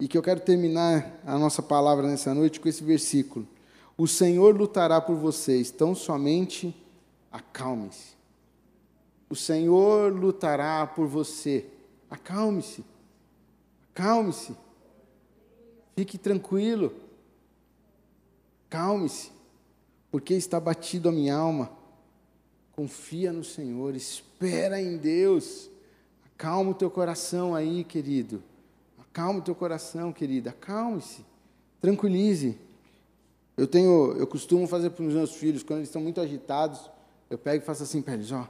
E 0.00 0.08
que 0.08 0.18
eu 0.18 0.22
quero 0.22 0.40
terminar 0.40 1.20
a 1.24 1.38
nossa 1.38 1.62
palavra 1.62 2.08
nessa 2.08 2.34
noite 2.34 2.58
com 2.58 2.68
esse 2.68 2.82
versículo. 2.82 3.46
O 3.96 4.08
Senhor 4.08 4.56
lutará 4.56 5.00
por 5.00 5.16
vocês, 5.16 5.70
tão 5.70 5.94
somente 5.94 6.74
acalme-se. 7.30 8.16
O 9.30 9.34
Senhor 9.34 10.12
lutará 10.12 10.86
por 10.86 11.06
você. 11.06 11.64
Acalme-se. 12.10 12.84
Acalme-se. 13.94 14.54
Fique 15.96 16.18
tranquilo. 16.18 16.92
Calme-se. 18.68 19.30
Porque 20.10 20.34
está 20.34 20.60
batido 20.60 21.08
a 21.08 21.12
minha 21.12 21.34
alma. 21.34 21.70
Confia 22.72 23.32
no 23.32 23.42
Senhor, 23.42 23.94
espera 23.94 24.80
em 24.80 24.98
Deus. 24.98 25.70
Acalma 26.42 26.72
o 26.72 26.74
teu 26.74 26.90
coração 26.90 27.54
aí, 27.54 27.84
querido. 27.84 28.42
Acalma 28.98 29.38
o 29.38 29.42
teu 29.42 29.54
coração, 29.54 30.12
querida. 30.12 30.50
Acalme-se. 30.50 31.24
Tranquilize. 31.80 32.58
Eu 33.56 33.68
tenho, 33.68 34.16
eu 34.18 34.26
costumo 34.26 34.66
fazer 34.66 34.90
para 34.90 35.04
os 35.04 35.14
meus 35.14 35.36
filhos, 35.36 35.62
quando 35.62 35.78
eles 35.78 35.88
estão 35.88 36.02
muito 36.02 36.20
agitados, 36.20 36.90
eu 37.30 37.38
pego 37.38 37.62
e 37.62 37.64
faço 37.64 37.84
assim 37.84 38.02
para 38.02 38.14
eles, 38.14 38.32
ó. 38.32 38.48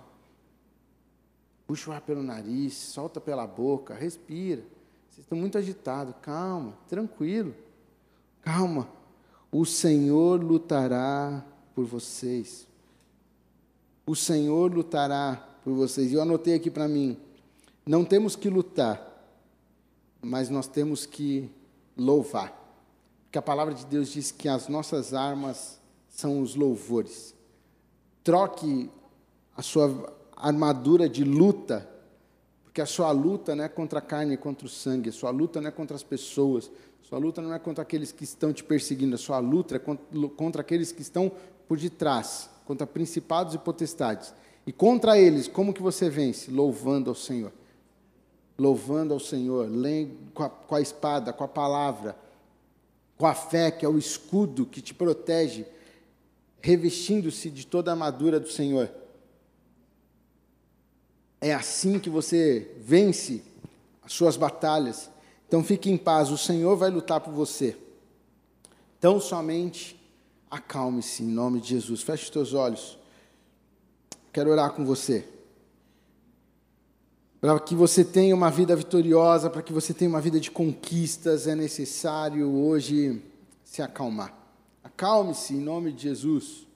Puxa 1.66 1.90
o 1.90 1.92
ar 1.92 2.00
pelo 2.00 2.22
nariz, 2.22 2.72
solta 2.72 3.20
pela 3.20 3.46
boca, 3.46 3.92
respira. 3.92 4.62
Vocês 5.10 5.26
estão 5.26 5.36
muito 5.36 5.58
agitados. 5.58 6.14
Calma, 6.22 6.72
tranquilo. 6.88 7.54
Calma. 8.40 8.88
O 9.50 9.66
Senhor 9.66 10.42
lutará 10.42 11.44
por 11.74 11.84
vocês. 11.84 12.66
O 14.06 14.16
Senhor 14.16 14.72
lutará 14.72 15.46
por 15.62 15.74
vocês. 15.74 16.10
E 16.10 16.14
eu 16.14 16.22
anotei 16.22 16.54
aqui 16.54 16.70
para 16.70 16.88
mim. 16.88 17.20
Não 17.84 18.04
temos 18.04 18.36
que 18.36 18.48
lutar, 18.48 19.08
mas 20.20 20.48
nós 20.48 20.66
temos 20.68 21.04
que 21.04 21.50
louvar. 21.96 22.58
Porque 23.24 23.38
a 23.38 23.42
palavra 23.42 23.74
de 23.74 23.84
Deus 23.86 24.08
diz 24.10 24.30
que 24.30 24.48
as 24.48 24.68
nossas 24.68 25.12
armas 25.12 25.80
são 26.08 26.40
os 26.40 26.54
louvores. 26.54 27.34
Troque 28.22 28.88
a 29.56 29.62
sua 29.62 30.14
armadura 30.36 31.08
de 31.08 31.24
luta, 31.24 31.88
porque 32.62 32.80
a 32.80 32.86
sua 32.86 33.10
luta 33.10 33.56
não 33.56 33.64
é 33.64 33.68
contra 33.68 33.98
a 33.98 34.02
carne 34.02 34.34
e 34.34 34.36
contra 34.36 34.66
o 34.66 34.70
sangue, 34.70 35.08
a 35.08 35.12
sua 35.12 35.30
luta 35.30 35.60
não 35.60 35.68
é 35.68 35.70
contra 35.72 35.96
as 35.96 36.02
pessoas, 36.02 36.70
a 37.04 37.08
sua 37.08 37.18
luta 37.18 37.42
não 37.42 37.52
é 37.52 37.58
contra 37.58 37.82
aqueles 37.82 38.12
que 38.12 38.24
estão 38.24 38.52
te 38.52 38.62
perseguindo, 38.62 39.14
a 39.14 39.18
sua 39.18 39.38
luta 39.38 39.76
é 39.76 39.78
contra 40.36 40.60
aqueles 40.60 40.92
que 40.92 41.02
estão 41.02 41.32
por 41.66 41.78
detrás, 41.78 42.48
contra 42.64 42.86
principados 42.86 43.54
e 43.54 43.58
potestades. 43.58 44.32
E 44.66 44.72
contra 44.72 45.18
eles, 45.18 45.48
como 45.48 45.74
que 45.74 45.82
você 45.82 46.08
vence? 46.08 46.50
Louvando 46.50 47.10
ao 47.10 47.16
Senhor. 47.16 47.52
Louvando 48.62 49.12
ao 49.12 49.18
Senhor, 49.18 49.68
com 50.32 50.44
a, 50.44 50.48
com 50.48 50.74
a 50.76 50.80
espada, 50.80 51.32
com 51.32 51.42
a 51.42 51.48
palavra, 51.48 52.16
com 53.18 53.26
a 53.26 53.34
fé, 53.34 53.72
que 53.72 53.84
é 53.84 53.88
o 53.88 53.98
escudo 53.98 54.64
que 54.64 54.80
te 54.80 54.94
protege, 54.94 55.66
revestindo-se 56.60 57.50
de 57.50 57.66
toda 57.66 57.90
a 57.90 57.94
armadura 57.94 58.38
do 58.38 58.48
Senhor. 58.48 58.88
É 61.40 61.52
assim 61.52 61.98
que 61.98 62.08
você 62.08 62.72
vence 62.78 63.42
as 64.00 64.12
suas 64.12 64.36
batalhas. 64.36 65.10
Então 65.48 65.64
fique 65.64 65.90
em 65.90 65.96
paz, 65.96 66.30
o 66.30 66.38
Senhor 66.38 66.76
vai 66.76 66.88
lutar 66.88 67.20
por 67.20 67.32
você. 67.32 67.76
Então 68.96 69.20
somente 69.20 70.00
acalme-se 70.48 71.24
em 71.24 71.26
nome 71.26 71.60
de 71.60 71.70
Jesus. 71.70 72.00
Feche 72.02 72.22
os 72.22 72.30
teus 72.30 72.54
olhos. 72.54 72.96
Quero 74.32 74.50
orar 74.50 74.70
com 74.70 74.84
você. 74.84 75.28
Para 77.42 77.58
que 77.58 77.74
você 77.74 78.04
tenha 78.04 78.36
uma 78.36 78.52
vida 78.52 78.76
vitoriosa, 78.76 79.50
para 79.50 79.62
que 79.62 79.72
você 79.72 79.92
tenha 79.92 80.08
uma 80.08 80.20
vida 80.20 80.38
de 80.38 80.48
conquistas, 80.48 81.48
é 81.48 81.56
necessário 81.56 82.48
hoje 82.48 83.20
se 83.64 83.82
acalmar. 83.82 84.32
Acalme-se 84.84 85.52
em 85.52 85.60
nome 85.60 85.90
de 85.90 86.04
Jesus. 86.04 86.68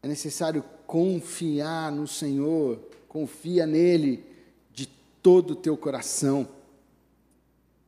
É 0.00 0.06
necessário 0.06 0.62
confiar 0.86 1.90
no 1.90 2.06
Senhor, 2.06 2.78
confia 3.08 3.66
nele 3.66 4.24
de 4.72 4.86
todo 5.20 5.54
o 5.54 5.56
teu 5.56 5.76
coração. 5.76 6.46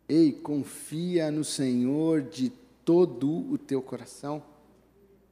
Ei, 0.08 0.32
confia 0.32 1.30
no 1.30 1.44
Senhor 1.44 2.22
de 2.22 2.50
todo 2.84 3.30
o 3.30 3.56
teu 3.56 3.80
coração. 3.80 4.42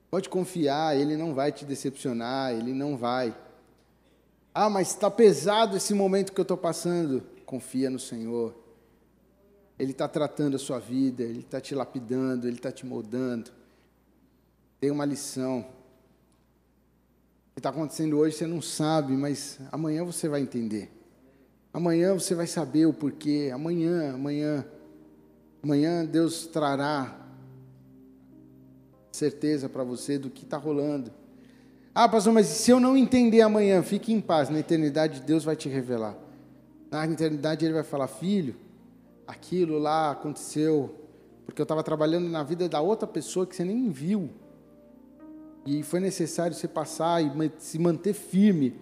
Pode 0.08 0.28
confiar, 0.28 0.96
ele 0.96 1.16
não 1.16 1.34
vai 1.34 1.50
te 1.50 1.64
decepcionar, 1.64 2.52
ele 2.52 2.72
não 2.72 2.96
vai. 2.96 3.36
Ah, 4.55 4.68
mas 4.68 4.88
está 4.88 5.11
pesado 5.11 5.76
esse 5.76 5.94
momento 5.94 6.32
que 6.32 6.40
eu 6.40 6.42
estou 6.42 6.57
passando. 6.57 7.22
Confia 7.46 7.88
no 7.88 7.98
Senhor. 7.98 8.55
Ele 9.78 9.92
está 9.92 10.07
tratando 10.07 10.57
a 10.57 10.59
sua 10.59 10.78
vida, 10.78 11.22
ele 11.22 11.40
está 11.40 11.61
te 11.61 11.74
lapidando, 11.74 12.46
ele 12.46 12.57
está 12.57 12.70
te 12.70 12.84
moldando. 12.84 13.50
Tem 14.78 14.90
uma 14.90 15.05
lição 15.05 15.66
que 17.55 17.61
está 17.61 17.70
acontecendo 17.70 18.18
hoje 18.18 18.36
você 18.36 18.46
não 18.46 18.62
sabe, 18.62 19.12
mas 19.12 19.59
amanhã 19.70 20.05
você 20.05 20.28
vai 20.28 20.40
entender. 20.40 20.90
Amanhã 21.72 22.14
você 22.14 22.34
vai 22.34 22.46
saber 22.46 22.86
o 22.86 22.92
porquê. 22.92 23.50
Amanhã, 23.53 24.14
amanhã, 24.14 24.66
amanhã 25.62 26.05
Deus 26.05 26.46
trará 26.46 27.18
certeza 29.11 29.68
para 29.68 29.84
você 29.84 30.18
do 30.18 30.30
que 30.30 30.44
está 30.44 30.57
rolando. 30.57 31.12
Ah, 31.95 32.09
pastor, 32.09 32.32
mas 32.32 32.47
se 32.47 32.70
eu 32.70 32.80
não 32.80 32.97
entender 32.97 33.43
amanhã, 33.43 33.82
fique 33.82 34.12
em 34.12 34.20
paz. 34.20 34.49
Na 34.49 34.59
eternidade, 34.59 35.20
Deus 35.20 35.45
vai 35.45 35.57
te 35.57 35.68
revelar. 35.68 36.16
Na 36.90 37.07
eternidade, 37.07 37.64
Ele 37.64 37.74
vai 37.74 37.82
falar: 37.82 38.07
Filho, 38.07 38.57
aquilo 39.26 39.78
lá 39.78 40.12
aconteceu 40.12 40.99
porque 41.45 41.61
eu 41.61 41.64
estava 41.64 41.82
trabalhando 41.82 42.28
na 42.28 42.43
vida 42.43 42.68
da 42.68 42.80
outra 42.80 43.07
pessoa 43.07 43.47
que 43.47 43.55
você 43.55 43.64
nem 43.64 43.90
viu. 43.90 44.30
E 45.66 45.82
foi 45.82 46.01
necessário 46.01 46.57
você 46.57 46.66
passar 46.66 47.22
e 47.22 47.53
se 47.59 47.78
manter 47.78 48.14
firme, 48.14 48.74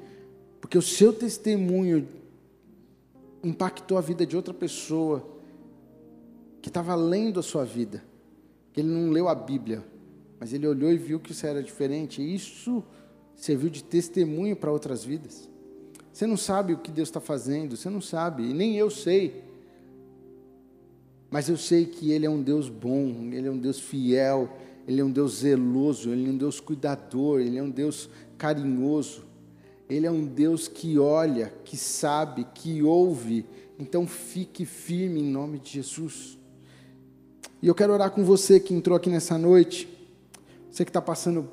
porque 0.61 0.79
o 0.79 0.83
seu 0.83 1.13
testemunho 1.13 2.07
impactou 3.43 3.99
a 3.99 4.01
vida 4.01 4.25
de 4.25 4.37
outra 4.37 4.55
pessoa 4.55 5.27
que 6.63 6.69
estava 6.69 6.95
lendo 6.95 7.41
a 7.41 7.43
sua 7.43 7.65
vida, 7.65 8.05
que 8.73 8.81
ele 8.81 8.89
não 8.89 9.11
leu 9.11 9.29
a 9.29 9.35
Bíblia, 9.35 9.85
mas 10.39 10.53
ele 10.53 10.67
olhou 10.67 10.93
e 10.93 10.97
viu 10.97 11.19
que 11.19 11.33
isso 11.33 11.47
era 11.47 11.63
diferente. 11.63 12.23
Isso 12.23 12.85
serviu 13.41 13.71
de 13.71 13.83
testemunho 13.83 14.55
para 14.55 14.71
outras 14.71 15.05
vidas. 15.05 15.49
Você 16.13 16.27
não 16.27 16.37
sabe 16.37 16.75
o 16.75 16.79
que 16.79 16.91
Deus 16.91 17.09
está 17.09 17.21
fazendo, 17.21 17.77
você 17.77 17.89
não 17.89 18.01
sabe, 18.01 18.43
e 18.43 18.53
nem 18.53 18.77
eu 18.77 18.91
sei. 18.91 19.43
Mas 21.31 21.49
eu 21.49 21.57
sei 21.57 21.87
que 21.87 22.13
Ele 22.13 22.27
é 22.27 22.31
um 22.31 22.43
Deus 22.43 22.69
bom, 22.69 23.31
Ele 23.33 23.49
é 23.49 23.51
um 23.51 23.59
Deus 23.59 23.81
fiel, 23.81 24.49
ele 24.87 25.01
é 25.01 25.05
um 25.05 25.11
Deus 25.11 25.39
zeloso, 25.39 26.11
Ele 26.11 26.29
é 26.29 26.33
um 26.33 26.37
Deus 26.37 26.59
cuidador, 26.59 27.41
Ele 27.41 27.57
é 27.57 27.63
um 27.63 27.71
Deus 27.71 28.11
carinhoso. 28.37 29.25
Ele 29.89 30.07
é 30.07 30.11
um 30.11 30.27
Deus 30.27 30.69
que 30.69 30.99
olha, 30.99 31.53
que 31.65 31.77
sabe, 31.77 32.45
que 32.55 32.83
ouve. 32.83 33.47
Então 33.79 34.07
fique 34.07 34.65
firme 34.65 35.21
em 35.21 35.31
nome 35.31 35.61
de 35.61 35.71
Jesus. 35.71 36.37
E 37.63 37.69
eu 37.69 37.75
quero 37.75 37.93
orar 37.93 38.11
com 38.11 38.25
você 38.25 38.59
que 38.59 38.75
entrou 38.75 38.97
aqui 38.97 39.09
nessa 39.09 39.39
noite. 39.39 39.89
Você 40.71 40.85
que 40.85 40.91
está 40.91 41.01
passando 41.01 41.49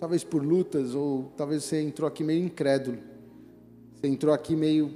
talvez 0.00 0.24
por 0.24 0.42
lutas, 0.42 0.94
ou 0.94 1.30
talvez 1.36 1.62
você 1.62 1.82
entrou 1.82 2.08
aqui 2.08 2.24
meio 2.24 2.42
incrédulo. 2.42 2.98
Você 3.94 4.08
entrou 4.08 4.32
aqui 4.32 4.56
meio 4.56 4.90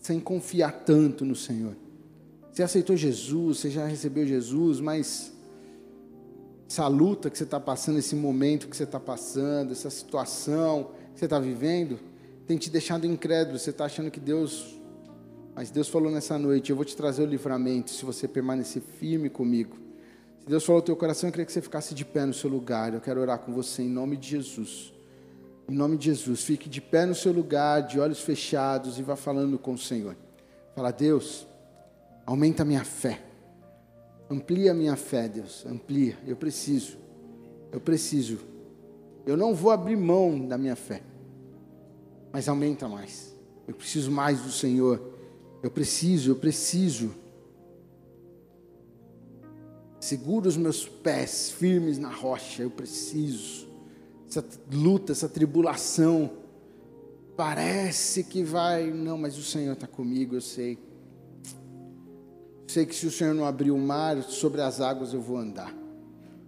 sem 0.00 0.20
confiar 0.20 0.84
tanto 0.84 1.24
no 1.24 1.34
Senhor. 1.34 1.76
Você 2.52 2.62
aceitou 2.62 2.96
Jesus, 2.96 3.58
você 3.58 3.68
já 3.70 3.84
recebeu 3.84 4.24
Jesus, 4.24 4.80
mas 4.80 5.32
essa 6.68 6.86
luta 6.86 7.28
que 7.28 7.36
você 7.36 7.44
está 7.44 7.58
passando, 7.58 7.98
esse 7.98 8.14
momento 8.14 8.68
que 8.68 8.76
você 8.76 8.84
está 8.84 9.00
passando, 9.00 9.72
essa 9.72 9.90
situação 9.90 10.92
que 11.12 11.18
você 11.18 11.24
está 11.24 11.40
vivendo, 11.40 11.98
tem 12.46 12.56
te 12.56 12.70
deixado 12.70 13.06
incrédulo. 13.06 13.58
Você 13.58 13.70
está 13.70 13.86
achando 13.86 14.10
que 14.10 14.20
Deus. 14.20 14.78
Mas 15.54 15.70
Deus 15.70 15.88
falou 15.88 16.12
nessa 16.12 16.38
noite: 16.38 16.70
Eu 16.70 16.76
vou 16.76 16.84
te 16.84 16.96
trazer 16.96 17.24
o 17.24 17.26
livramento 17.26 17.90
se 17.90 18.04
você 18.04 18.28
permanecer 18.28 18.82
firme 18.82 19.28
comigo. 19.28 19.87
Deus 20.48 20.64
falou 20.64 20.80
no 20.80 20.86
teu 20.86 20.96
coração, 20.96 21.28
eu 21.28 21.32
queria 21.32 21.44
que 21.44 21.52
você 21.52 21.60
ficasse 21.60 21.94
de 21.94 22.06
pé 22.06 22.24
no 22.24 22.32
seu 22.32 22.48
lugar. 22.48 22.94
Eu 22.94 23.02
quero 23.02 23.20
orar 23.20 23.38
com 23.38 23.52
você 23.52 23.82
em 23.82 23.88
nome 23.88 24.16
de 24.16 24.30
Jesus. 24.30 24.94
Em 25.68 25.74
nome 25.74 25.98
de 25.98 26.06
Jesus, 26.06 26.42
fique 26.42 26.70
de 26.70 26.80
pé 26.80 27.04
no 27.04 27.14
seu 27.14 27.30
lugar, 27.30 27.82
de 27.82 28.00
olhos 28.00 28.22
fechados 28.22 28.98
e 28.98 29.02
vá 29.02 29.14
falando 29.14 29.58
com 29.58 29.74
o 29.74 29.78
Senhor. 29.78 30.16
Fala, 30.74 30.90
Deus, 30.90 31.46
aumenta 32.24 32.62
a 32.62 32.64
minha 32.64 32.82
fé. 32.82 33.22
Amplia 34.30 34.70
a 34.70 34.74
minha 34.74 34.96
fé, 34.96 35.28
Deus, 35.28 35.66
amplia. 35.66 36.16
Eu 36.26 36.36
preciso, 36.36 36.96
eu 37.70 37.80
preciso 37.80 38.38
Eu 39.26 39.36
não 39.36 39.54
vou 39.54 39.70
abrir 39.70 39.96
mão 39.96 40.46
da 40.46 40.56
minha 40.56 40.76
fé. 40.76 41.02
Mas 42.32 42.48
aumenta 42.48 42.88
mais. 42.88 43.36
Eu 43.66 43.74
preciso 43.74 44.10
mais 44.10 44.40
do 44.40 44.50
Senhor. 44.50 45.12
Eu 45.62 45.70
preciso, 45.70 46.30
eu 46.30 46.36
preciso. 46.36 47.14
Segura 50.00 50.48
os 50.48 50.56
meus 50.56 50.86
pés 50.86 51.50
firmes 51.50 51.98
na 51.98 52.10
rocha. 52.10 52.62
Eu 52.62 52.70
preciso. 52.70 53.66
Essa 54.28 54.44
luta, 54.72 55.12
essa 55.12 55.28
tribulação. 55.28 56.30
Parece 57.36 58.24
que 58.24 58.42
vai. 58.42 58.90
Não, 58.90 59.18
mas 59.18 59.36
o 59.36 59.42
Senhor 59.42 59.72
está 59.72 59.86
comigo, 59.86 60.36
eu 60.36 60.40
sei. 60.40 60.78
Sei 62.66 62.84
que 62.84 62.94
se 62.94 63.06
o 63.06 63.10
Senhor 63.10 63.34
não 63.34 63.46
abrir 63.46 63.70
o 63.70 63.78
mar, 63.78 64.22
sobre 64.22 64.60
as 64.60 64.80
águas 64.80 65.14
eu 65.14 65.20
vou 65.20 65.38
andar. 65.38 65.74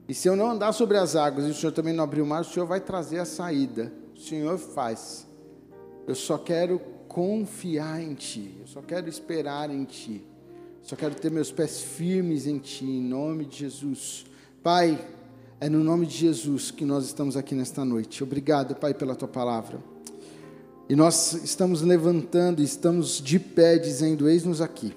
E 0.07 0.15
se 0.15 0.29
eu 0.29 0.37
não 0.37 0.51
andar 0.51 0.73
sobre 0.73 0.99
as 0.99 1.17
águas 1.17 1.47
e 1.47 1.51
o 1.51 1.55
Senhor 1.55 1.73
também 1.73 1.95
não 1.95 2.05
abrir 2.05 2.21
o 2.21 2.27
mar, 2.27 2.43
o 2.43 2.45
Senhor 2.45 2.67
vai 2.67 2.81
trazer 2.81 3.19
a 3.19 3.25
saída. 3.25 3.93
O 4.15 4.19
Senhor 4.19 4.59
faz. 4.59 5.27
Eu 6.07 6.15
só 6.15 6.37
quero 6.37 6.81
confiar 7.09 8.03
em 8.03 8.15
Ti. 8.15 8.57
Eu 8.61 8.67
só 8.67 8.83
quero 8.83 9.09
esperar 9.09 9.71
em 9.71 9.85
Ti. 9.85 10.25
Só 10.83 10.97
quero 10.97 11.15
ter 11.15 11.31
meus 11.31 11.53
pés 11.53 11.81
firmes 11.81 12.47
em 12.47 12.59
Ti, 12.59 12.85
em 12.85 13.03
nome 13.03 13.45
de 13.45 13.59
Jesus. 13.59 14.25
Pai, 14.63 15.03
é 15.61 15.69
no 15.69 15.85
nome 15.85 16.07
de 16.07 16.17
Jesus 16.17 16.71
que 16.71 16.85
nós 16.85 17.05
estamos 17.05 17.37
aqui 17.37 17.55
nesta 17.55 17.85
noite. 17.85 18.23
Obrigado, 18.23 18.75
Pai, 18.75 18.95
pela 18.95 19.15
Tua 19.15 19.29
palavra. 19.29 19.79
E 20.89 20.97
nós 20.97 21.35
estamos 21.45 21.83
levantando, 21.83 22.63
estamos 22.63 23.21
de 23.21 23.39
pé, 23.39 23.79
dizendo: 23.79 24.29
Eis-nos 24.29 24.61
aqui. 24.61 24.93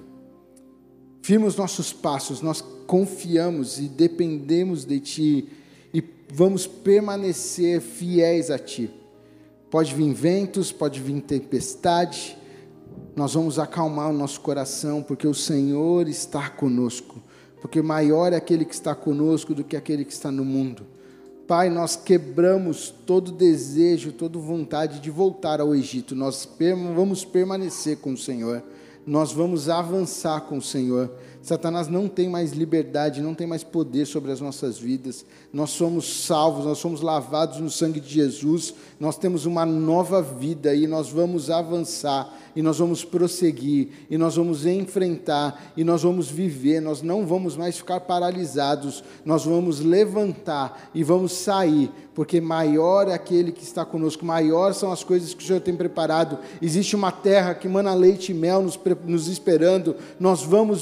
Firma 1.21 1.45
os 1.45 1.55
nossos 1.55 1.93
passos, 1.93 2.41
nós 2.41 2.61
confiamos 2.88 3.77
e 3.77 3.84
dependemos 3.84 4.86
de 4.86 4.99
Ti 4.99 5.49
e 5.93 6.03
vamos 6.34 6.65
permanecer 6.65 7.79
fiéis 7.79 8.49
a 8.49 8.57
Ti. 8.57 8.89
Pode 9.69 9.93
vir 9.93 10.13
ventos, 10.13 10.71
pode 10.71 10.99
vir 10.99 11.21
tempestade, 11.21 12.38
nós 13.16 13.34
vamos 13.34 13.59
acalmar 13.59 14.09
o 14.09 14.14
nosso 14.14 14.41
coração, 14.41 15.03
porque 15.03 15.28
o 15.28 15.34
Senhor 15.34 16.07
está 16.07 16.49
conosco, 16.49 17.22
porque 17.61 17.82
maior 17.82 18.34
é 18.34 18.36
aquele 18.36 18.66
que 18.66 18.74
está 18.74 18.95
conosco 18.95 19.53
do 19.53 19.64
que 19.64 19.78
aquele 19.78 20.03
que 20.03 20.14
está 20.14 20.32
no 20.32 20.43
mundo. 20.43 20.86
Pai, 21.47 21.70
nós 21.70 21.95
quebramos 21.95 22.93
todo 23.05 23.32
desejo, 23.32 24.11
toda 24.11 24.39
vontade 24.39 24.99
de 24.99 25.11
voltar 25.11 25.59
ao 25.59 25.76
Egito, 25.76 26.16
nós 26.16 26.47
vamos 26.95 27.26
permanecer 27.26 27.97
com 27.97 28.14
o 28.14 28.18
Senhor 28.18 28.64
nós 29.05 29.32
vamos 29.32 29.70
avançar 29.70 30.41
com 30.41 30.57
o 30.57 30.61
Senhor. 30.61 31.11
Satanás 31.43 31.89
não 31.89 32.07
tem 32.07 32.29
mais 32.29 32.53
liberdade, 32.53 33.21
não 33.21 33.35
tem 33.35 33.45
mais 33.45 33.65
poder 33.65 34.05
sobre 34.05 34.31
as 34.31 34.39
nossas 34.39 34.79
vidas. 34.79 35.25
Nós 35.51 35.71
somos 35.71 36.25
salvos, 36.25 36.63
nós 36.63 36.77
somos 36.77 37.01
lavados 37.01 37.59
no 37.59 37.69
sangue 37.69 37.99
de 37.99 38.13
Jesus, 38.13 38.73
nós 38.97 39.17
temos 39.17 39.45
uma 39.45 39.65
nova 39.65 40.21
vida 40.21 40.73
e 40.73 40.87
nós 40.87 41.09
vamos 41.09 41.49
avançar, 41.49 42.33
e 42.55 42.61
nós 42.61 42.79
vamos 42.79 43.03
prosseguir, 43.03 43.89
e 44.09 44.17
nós 44.17 44.37
vamos 44.37 44.65
enfrentar, 44.65 45.73
e 45.75 45.83
nós 45.83 46.03
vamos 46.03 46.29
viver. 46.29 46.79
Nós 46.79 47.01
não 47.01 47.25
vamos 47.27 47.57
mais 47.57 47.75
ficar 47.75 47.99
paralisados, 47.99 49.03
nós 49.25 49.43
vamos 49.43 49.81
levantar 49.81 50.91
e 50.95 51.03
vamos 51.03 51.33
sair, 51.33 51.91
porque 52.15 52.39
maior 52.39 53.09
é 53.09 53.13
aquele 53.13 53.51
que 53.51 53.63
está 53.63 53.83
conosco, 53.83 54.25
maior 54.25 54.73
são 54.73 54.93
as 54.93 55.03
coisas 55.03 55.33
que 55.33 55.43
o 55.43 55.45
Senhor 55.45 55.59
tem 55.59 55.75
preparado. 55.75 56.39
Existe 56.61 56.95
uma 56.95 57.11
terra 57.11 57.53
que 57.53 57.67
mana 57.67 57.93
leite 57.93 58.31
e 58.31 58.35
mel 58.35 58.61
nos, 58.61 58.79
nos 59.05 59.27
esperando, 59.27 59.97
nós 60.17 60.41
vamos 60.41 60.81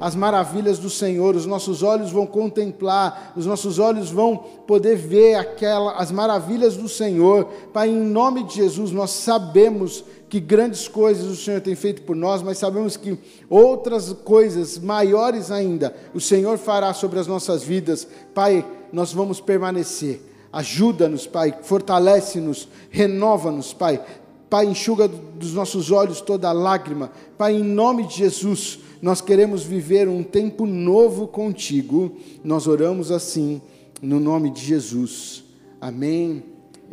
as 0.00 0.14
maravilhas 0.14 0.78
do 0.78 0.90
Senhor, 0.90 1.34
os 1.34 1.46
nossos 1.46 1.82
olhos 1.82 2.10
vão 2.10 2.26
contemplar, 2.26 3.32
os 3.36 3.46
nossos 3.46 3.78
olhos 3.78 4.10
vão 4.10 4.36
poder 4.66 4.96
ver 4.96 5.34
aquela, 5.34 5.92
as 5.92 6.10
maravilhas 6.10 6.76
do 6.76 6.88
Senhor. 6.88 7.44
Pai, 7.72 7.88
em 7.88 7.96
nome 7.96 8.44
de 8.44 8.56
Jesus, 8.56 8.90
nós 8.92 9.10
sabemos 9.10 10.04
que 10.28 10.40
grandes 10.40 10.86
coisas 10.86 11.26
o 11.26 11.36
Senhor 11.36 11.60
tem 11.60 11.74
feito 11.74 12.02
por 12.02 12.14
nós, 12.14 12.42
mas 12.42 12.58
sabemos 12.58 12.96
que 12.96 13.18
outras 13.48 14.12
coisas 14.12 14.78
maiores 14.78 15.50
ainda 15.50 15.94
o 16.12 16.20
Senhor 16.20 16.58
fará 16.58 16.92
sobre 16.92 17.18
as 17.18 17.26
nossas 17.26 17.62
vidas. 17.62 18.06
Pai, 18.34 18.64
nós 18.92 19.12
vamos 19.12 19.40
permanecer. 19.40 20.20
Ajuda-nos, 20.52 21.26
Pai, 21.26 21.54
fortalece-nos, 21.62 22.68
renova-nos, 22.90 23.72
Pai. 23.72 24.02
Pai, 24.48 24.64
enxuga 24.64 25.06
dos 25.06 25.52
nossos 25.52 25.90
olhos 25.90 26.20
toda 26.22 26.50
lágrima. 26.52 27.10
Pai, 27.36 27.54
em 27.54 27.62
nome 27.62 28.06
de 28.06 28.16
Jesus, 28.16 28.78
nós 29.00 29.20
queremos 29.20 29.62
viver 29.62 30.08
um 30.08 30.22
tempo 30.22 30.66
novo 30.66 31.28
contigo. 31.28 32.16
Nós 32.44 32.66
oramos 32.66 33.10
assim, 33.10 33.60
no 34.02 34.18
nome 34.20 34.50
de 34.50 34.64
Jesus. 34.64 35.44
Amém 35.80 36.42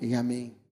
e 0.01 0.13
amém. 0.13 0.54